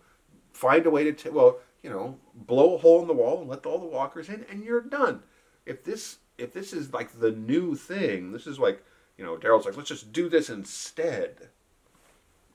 [0.52, 3.50] find a way to, t- well, you know, blow a hole in the wall and
[3.50, 5.22] let all the walkers in, and you're done.
[5.66, 8.84] If this, if this is like the new thing, this is like,
[9.18, 11.50] you know, Daryl's like, let's just do this instead.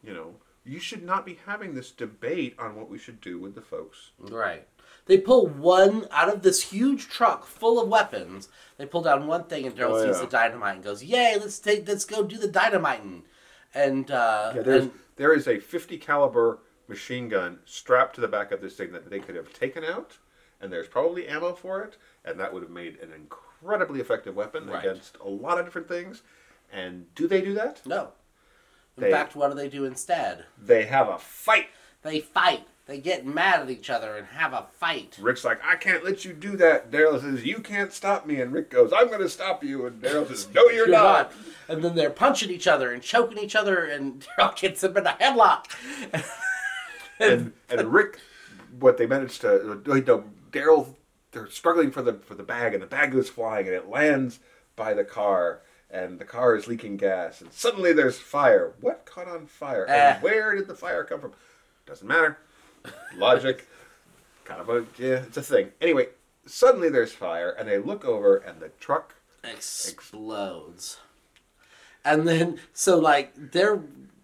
[0.03, 3.55] You know, you should not be having this debate on what we should do with
[3.55, 4.11] the folks.
[4.19, 4.67] Right.
[5.07, 8.49] They pull one out of this huge truck full of weapons.
[8.77, 10.25] They pull down one thing, and Daryl Oh, sees yeah.
[10.25, 11.37] the dynamite and goes, "Yay!
[11.39, 13.23] Let's take, let's go do the dynamiting."
[13.73, 16.59] And uh, Yeah, there's and- there is a 50 caliber
[16.89, 20.19] machine gun strapped to the back of this thing that they could have taken out,
[20.61, 24.67] and there's probably ammo for it, and that would have made an incredibly effective weapon
[24.69, 24.85] Right.
[24.85, 26.23] against a lot of different things.
[26.73, 27.81] And do they do that?
[27.87, 28.13] no.
[28.97, 30.47] In They- fact, what do they do instead?
[30.57, 31.69] They have a fight.
[32.03, 32.67] They fight.
[32.87, 35.19] They get mad at each other and have a fight.
[35.21, 36.91] Rick's like, I can't let you do that.
[36.91, 38.41] Daryl says, You can't stop me.
[38.41, 39.85] And Rick goes, I'm going to stop you.
[39.87, 41.33] And Daryl says, No, you're, not.
[41.69, 45.07] And then they're punching each other and choking each other, and Daryl gets him in
[45.07, 45.65] a headlock.
[47.19, 48.19] and and Rick,
[48.79, 50.25] what they managed to, uh, no,
[50.57, 50.95] Daryl,
[51.33, 54.41] they're struggling for the for the bag, and the bag is flying, and it lands
[54.75, 58.73] by the car, and the car is leaking gas, and suddenly there's fire.
[58.81, 60.21] What caught on fire, and Eh.
[60.21, 61.33] where did the fire come from?
[61.87, 62.39] Doesn't matter.
[63.17, 63.67] Logic,
[64.45, 65.73] kind of a yeah, it's a thing.
[65.81, 66.09] Anyway,
[66.47, 69.15] suddenly there's fire, and they look over, and the truck.
[69.45, 70.99] explodes.
[72.05, 73.81] And then so like they're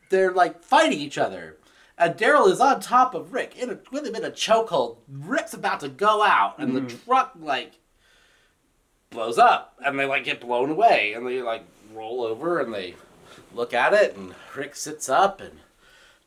[0.08, 1.56] they're like fighting each other.
[1.98, 4.96] And Daryl is on top of Rick in a, with him in a chokehold.
[5.08, 7.72] Rick's about to go out, and the truck like
[9.10, 11.64] blows up, and they like get blown away, and they like
[11.94, 12.94] roll over, and they
[13.54, 15.58] look at it, and Rick sits up, and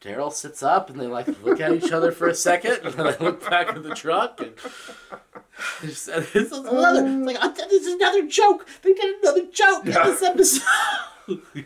[0.01, 3.05] Daryl sits up, and they like look at each other for a second, and then
[3.17, 4.53] they look back at the truck, and
[5.81, 8.67] this is another, it's like, "Oh, this is another joke.
[8.83, 10.03] They did another joke Yeah.
[10.03, 11.41] in this episode.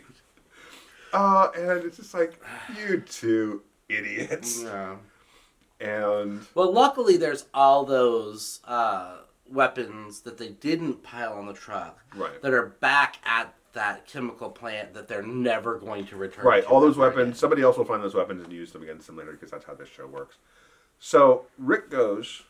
[1.12, 2.40] Uh, and it's just like
[2.78, 4.96] you two idiots, yeah.
[5.80, 9.18] and Well, luckily, there's all those uh,
[9.48, 12.40] weapons that they didn't pile on the truck Right.
[12.42, 16.44] that are back at that chemical plant that they're never going to return.
[16.44, 17.20] Right, to all those weapons.
[17.22, 17.34] again.
[17.34, 19.74] Somebody else will find those weapons and use them against them later because that's how
[19.74, 20.36] this show works.
[20.98, 22.42] So Rick goes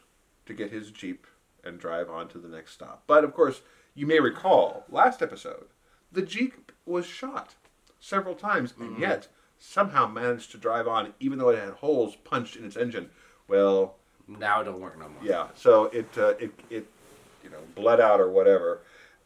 [0.47, 1.27] to get his jeep
[1.63, 3.03] and drive on to the next stop.
[3.07, 3.61] But of course,
[3.95, 5.67] you may recall last episode,
[6.11, 7.55] the jeep was shot
[8.01, 9.03] several times and Mm-hmm.
[9.03, 9.29] yet
[9.61, 13.11] somehow managed to drive on, even though it had holes punched in its engine.
[13.47, 13.95] Well,
[14.27, 15.23] Now it don't work no more.
[15.23, 16.87] yeah, so it uh, it it
[17.45, 18.81] you know bled out or whatever.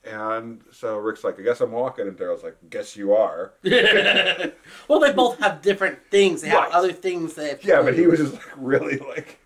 [0.04, 3.54] And so Rick's like, I guess I'm walking, and Daryl's like, Guess you are.
[3.64, 6.42] well, they both have different things.
[6.42, 6.72] They have Right.
[6.72, 7.48] other things that.
[7.50, 9.38] have to Yeah, but he was just like really like,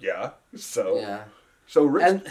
[0.00, 0.30] yeah.
[0.56, 1.24] So Yeah.
[1.66, 2.22] so Rick, And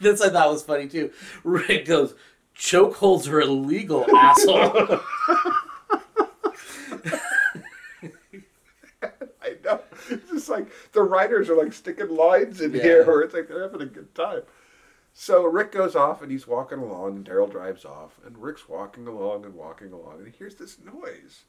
[0.00, 1.10] this I thought was funny too.
[1.42, 2.14] Rick goes,
[2.56, 5.00] chokeholds are illegal, asshole.
[9.02, 9.80] I know
[10.10, 12.82] it's just like the writers are like sticking lines in Yeah.
[12.82, 14.42] here, where it's like they're having a good time.
[15.14, 19.06] So Rick goes off and he's walking along, and Daryl drives off, and Rick's walking
[19.06, 21.42] along and walking along, and he hears this noise.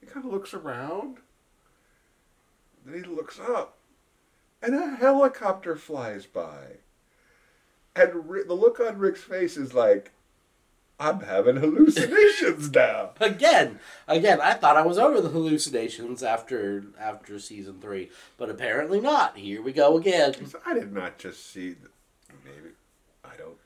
[0.00, 1.18] He kind of looks around,
[2.86, 3.76] then he looks up,
[4.62, 6.76] and a helicopter flies by.
[7.96, 10.12] And Rick, the look on Rick's face is like,
[11.00, 13.10] I'm having hallucinations now.
[13.20, 13.78] again,
[14.08, 19.36] again, I thought I was over the hallucinations after after season three, but apparently not.
[19.36, 20.34] Here we go again.
[20.66, 21.70] I did not just see.
[21.70, 21.88] The,
[22.44, 22.74] maybe
[23.24, 23.58] I don't.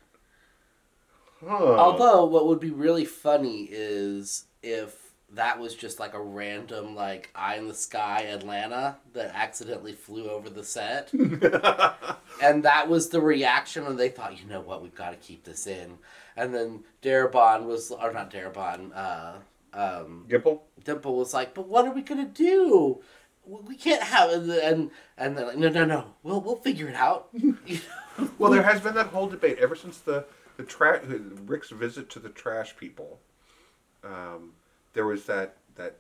[1.49, 1.74] Huh.
[1.76, 5.03] Although, what would be really funny is if
[5.35, 10.28] that was just like a random, like eye in the sky Atlanta that accidentally flew
[10.28, 11.11] over the set,
[12.43, 15.45] and that was the reaction, and they thought, you know what, we've got to keep
[15.45, 15.97] this in.
[16.37, 19.35] And then Darabont was, or not Darabont, uh,
[19.74, 20.61] um, Gimple.
[20.85, 23.01] Dimple was like, "But what are we gonna do?
[23.45, 26.14] We can't have." And and, and they're like, "No, no, no.
[26.22, 27.28] We'll we'll figure it out."
[28.39, 30.26] Well, there has been that whole debate ever since the
[30.57, 31.03] the trash
[31.47, 33.20] Rick's visit to the trash people.
[34.05, 34.53] Um,
[34.93, 35.99] there was that that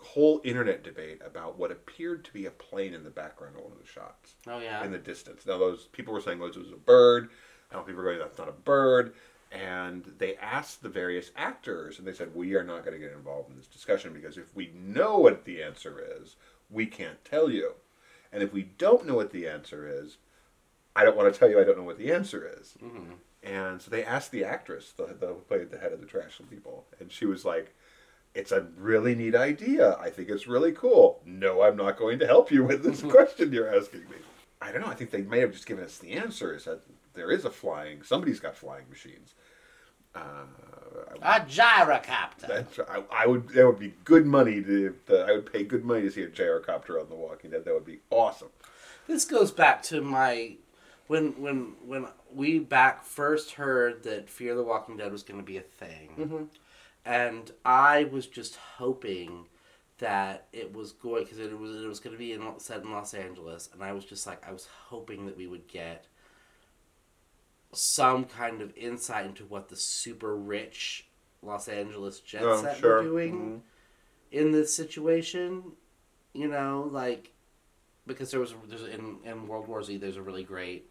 [0.00, 3.72] whole internet debate about what appeared to be a plane in the background of one
[3.72, 4.84] of the shots oh yeah.
[4.84, 5.44] in the distance.
[5.44, 7.30] Now, those people were saying well, it was a bird.
[7.70, 8.18] I don't think we're going.
[8.18, 9.14] That's not a bird.
[9.50, 13.16] And they asked the various actors, and they said, "We are not going to get
[13.16, 16.36] involved in this discussion because if we know what the answer is,
[16.68, 17.72] we can't tell you,
[18.30, 20.18] and if we don't know what the answer is,
[20.94, 23.12] I don't want to tell you I don't know what the answer is." Mm-hmm.
[23.42, 26.40] And so they asked the actress, the, the who played the head of the trash
[26.50, 27.74] people, and she was like,
[28.34, 29.96] "It's a really neat idea.
[29.96, 31.22] I think it's really cool.
[31.24, 34.16] No, I'm not going to help you with this question you're asking me."
[34.60, 34.88] I don't know.
[34.88, 36.82] I think they may have just given us the answer: is that
[37.14, 38.02] there is a flying.
[38.02, 39.34] Somebody's got flying machines.
[40.14, 40.44] Uh,
[41.22, 42.46] A gyrocopter.
[42.48, 43.48] that's, I, I would.
[43.50, 45.24] That would be good money to, to.
[45.24, 47.64] I would pay good money to see a gyrocopter on The Walking Dead.
[47.64, 48.48] That would be awesome.
[49.06, 50.56] This goes back to my
[51.06, 55.46] when when when we back first heard that Fear the Walking Dead was going to
[55.46, 56.48] be a thing,
[57.04, 59.46] and I was just hoping
[59.98, 62.92] that it was going because it was it was going to be in, set in
[62.92, 66.06] Los Angeles, and I was just like I was hoping that we would get
[67.72, 71.06] some kind of insight into what the super rich
[71.42, 72.98] Los Angeles jet Oh, set sure.
[72.98, 73.62] were doing
[74.32, 75.72] in this situation.
[76.34, 77.32] You know, like
[78.06, 80.90] because there was there's in in World War Z there's a really great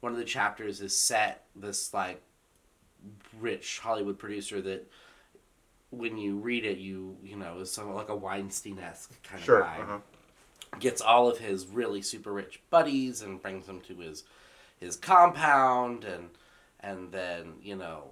[0.00, 2.22] one of the chapters is set this like
[3.40, 4.90] rich Hollywood producer that
[5.90, 9.60] when you read it you you know is somewhat like a Weinstein esque kind Sure.
[9.60, 9.98] of guy Uh-huh.
[10.80, 14.24] gets all of his really super rich buddies and brings them to his
[14.80, 16.30] his compound and
[16.80, 18.10] and then you know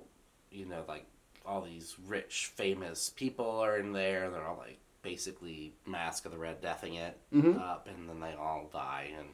[0.51, 1.05] you know like
[1.45, 6.33] all these rich famous people are in there and they're all like basically mask of
[6.33, 7.61] the red deathing it Mhm.
[7.61, 9.29] up and then they all die and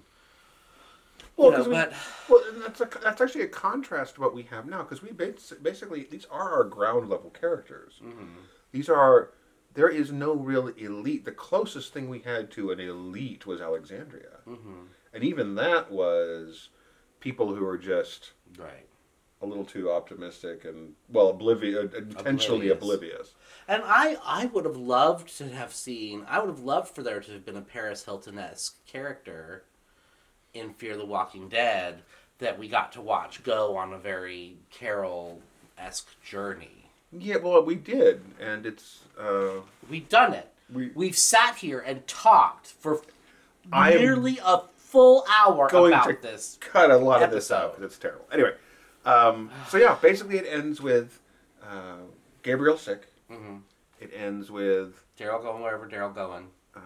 [1.37, 1.93] Well, know, we- but
[2.29, 5.53] Well, that's a, that's actually a contrast to what we have now because we bas-
[5.63, 8.01] basically these are our ground level characters.
[8.73, 9.31] These are
[9.75, 11.25] there is no real elite.
[11.25, 16.71] The closest thing we had to an elite was Alexandria, and even that was
[17.21, 18.85] people who are just right
[19.41, 22.73] a little too optimistic and well oblivious, intentionally Oblivious.
[22.73, 23.35] oblivious.
[23.69, 27.21] and I I would have loved to have seen I would have loved for there
[27.21, 29.65] to have been a Paris Hilton esque character
[30.55, 32.03] in Fear the Walking Dead
[32.39, 35.41] that we got to watch go on a very Carol
[35.79, 36.71] esque journey.
[37.13, 40.49] Yeah, well, we did, and it's uh, We've done it.
[40.73, 43.03] We- We've sat here and talked for
[43.73, 46.57] I am nearly a full hour going about to this.
[46.61, 47.65] cut a lot of this episode.
[47.67, 48.27] out because it's terrible.
[48.33, 48.55] Anyway,
[49.05, 51.21] um, so yeah, basically it ends with
[51.63, 51.97] uh,
[52.43, 53.09] Gabriel sick.
[53.31, 53.63] Mhm.
[54.01, 56.49] It ends with Daryl going wherever Daryl going.
[56.77, 56.81] uh,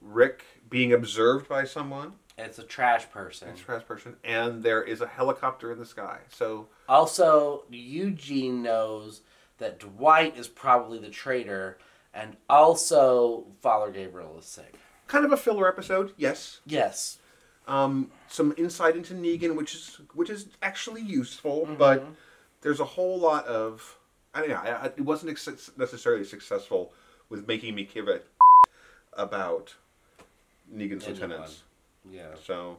[0.00, 3.48] Rick being observed by someone, It's a trash person.
[3.50, 6.18] It's a trash person, and there is a helicopter in the sky.
[6.28, 9.22] So Also, Eugene knows
[9.58, 11.78] that Dwight is probably the traitor,
[12.12, 14.74] and also Father Gabriel is sick.
[15.06, 16.60] kind of a filler episode, yes.
[16.66, 17.18] Yes.
[17.68, 22.04] Um, some insight into Negan, which is which is actually useful, but
[22.60, 23.98] there's a whole lot of
[24.34, 24.56] I don't know.
[24.56, 26.92] I, I- it wasn't ex- necessarily successful
[27.28, 28.20] with making me give a
[29.12, 29.74] about
[30.74, 31.12] Negan's Anyone.
[31.30, 31.62] lieutenants.
[32.10, 32.34] Yeah.
[32.44, 32.78] So,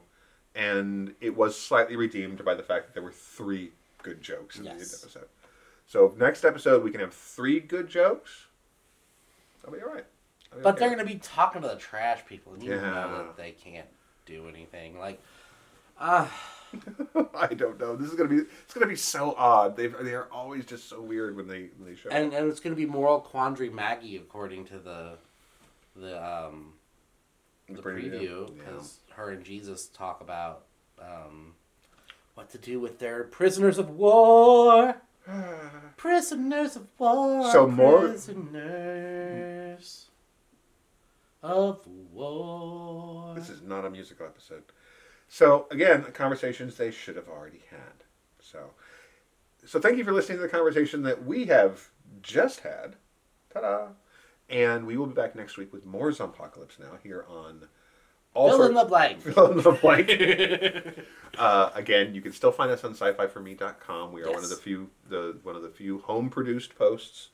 [0.56, 3.72] and it was slightly redeemed by the fact that there were three
[4.02, 4.76] good jokes in Yes.
[4.92, 5.28] the episode.
[5.88, 8.48] So next episode we can have three good jokes.
[9.62, 10.06] That'll be all right.
[10.52, 10.80] I'll be But okay.
[10.88, 13.08] they're going to be talking to the trash people, and you know Yeah.
[13.24, 13.88] that they can't
[14.26, 14.98] do anything.
[15.00, 15.22] Like,
[16.00, 16.28] uh,
[17.36, 17.96] I don't know.
[17.96, 19.76] This is gonna be it's gonna be so odd.
[19.78, 22.10] They they are always just so weird when they when they show.
[22.10, 25.18] and and it's going to be moral quandary Maggie according to the
[25.96, 26.74] the um
[27.70, 28.54] the preview Yeah.
[28.58, 30.64] because her and Jesus talk about
[31.00, 31.54] um
[32.34, 34.98] what to do with their prisoners of war.
[35.98, 37.50] Prisoners of war.
[37.52, 40.08] So more- prisoners
[41.44, 43.36] of war.
[43.36, 44.64] This is not a musical episode.
[45.28, 48.06] So again, conversations they should have already had.
[48.40, 48.72] So,
[49.66, 51.90] so thank you for listening to the conversation that we have
[52.22, 52.96] just had.
[53.54, 53.88] Ta-da!
[54.50, 57.68] And we will be back next week with more Zombpocalypse now here on.
[58.34, 59.22] all Fill in the blank.
[59.34, 61.06] Fill in the blank.
[61.38, 64.12] uh, again, you can still find us on sci-fi4me.com.
[64.12, 67.30] We are one of the few the one of the few home-produced posts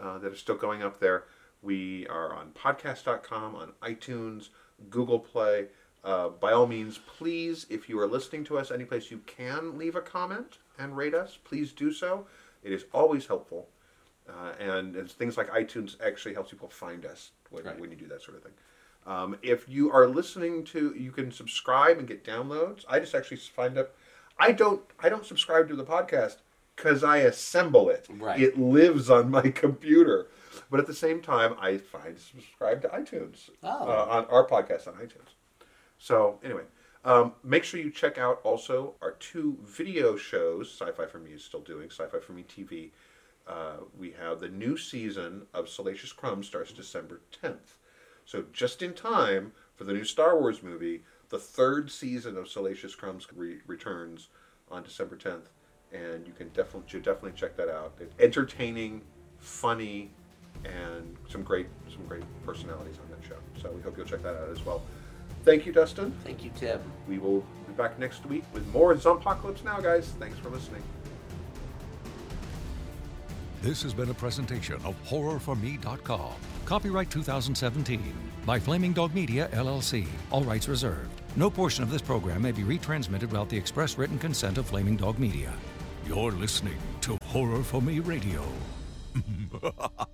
[0.00, 1.24] uh, that are still going up there.
[1.62, 4.48] We are on podcast.com, on iTunes,
[4.88, 5.66] Google Play.
[6.02, 9.96] Uh, by all means, please, if you are listening to us anyplace you can leave
[9.96, 12.26] a comment and rate us, please do so.
[12.62, 13.68] It is always helpful.
[14.28, 17.78] Uh, and, and things like iTunes actually helps people find us when, Right.
[17.78, 18.52] when you do that sort of thing.
[19.06, 22.84] Um, if you are listening to, you can subscribe and get downloads.
[22.88, 23.94] I just actually find up.
[24.38, 24.82] I don't.
[25.00, 26.36] I don't subscribe to the podcast
[26.76, 28.06] because I assemble it.
[28.10, 28.38] Right.
[28.40, 30.28] It lives on my computer.
[30.70, 33.68] But at the same time, I find subscribe to iTunes Oh.
[33.88, 35.34] uh, on our podcast on iTunes.
[35.98, 36.64] So anyway,
[37.02, 40.68] Um, make sure you check out also our two video shows.
[40.70, 42.90] Sci-Fi for Me is still doing Sci-Fi for Me TV.
[43.46, 47.76] Uh, we have the new season of Salacious Crumbs starts December 10th.
[48.26, 52.94] So just in time for the new Star Wars movie, the third season of Salacious
[52.94, 54.28] Crumbs re- returns
[54.70, 55.46] on December 10th,
[55.92, 57.94] and you can definitely should definitely check that out.
[57.98, 59.02] It's entertaining,
[59.38, 60.12] funny,
[60.64, 63.36] and some great some great personalities on that show.
[63.60, 64.82] So we hope you'll check that out as well.
[65.44, 66.12] Thank you, Dustin.
[66.24, 66.80] Thank you, Tim.
[67.08, 70.12] We will be back next week with more Zombpocalypse Now, guys.
[70.18, 70.82] Thanks for listening.
[73.62, 76.32] This has been a presentation of HorrorForMe.com.
[76.64, 78.00] Copyright 2017
[78.46, 80.06] by Flaming Dog Media, LLC.
[80.30, 81.20] All rights reserved.
[81.36, 84.96] No portion of this program may be retransmitted without the express written consent of Flaming
[84.96, 85.52] Dog Media.
[86.06, 88.42] You're listening to Horror for Me Radio.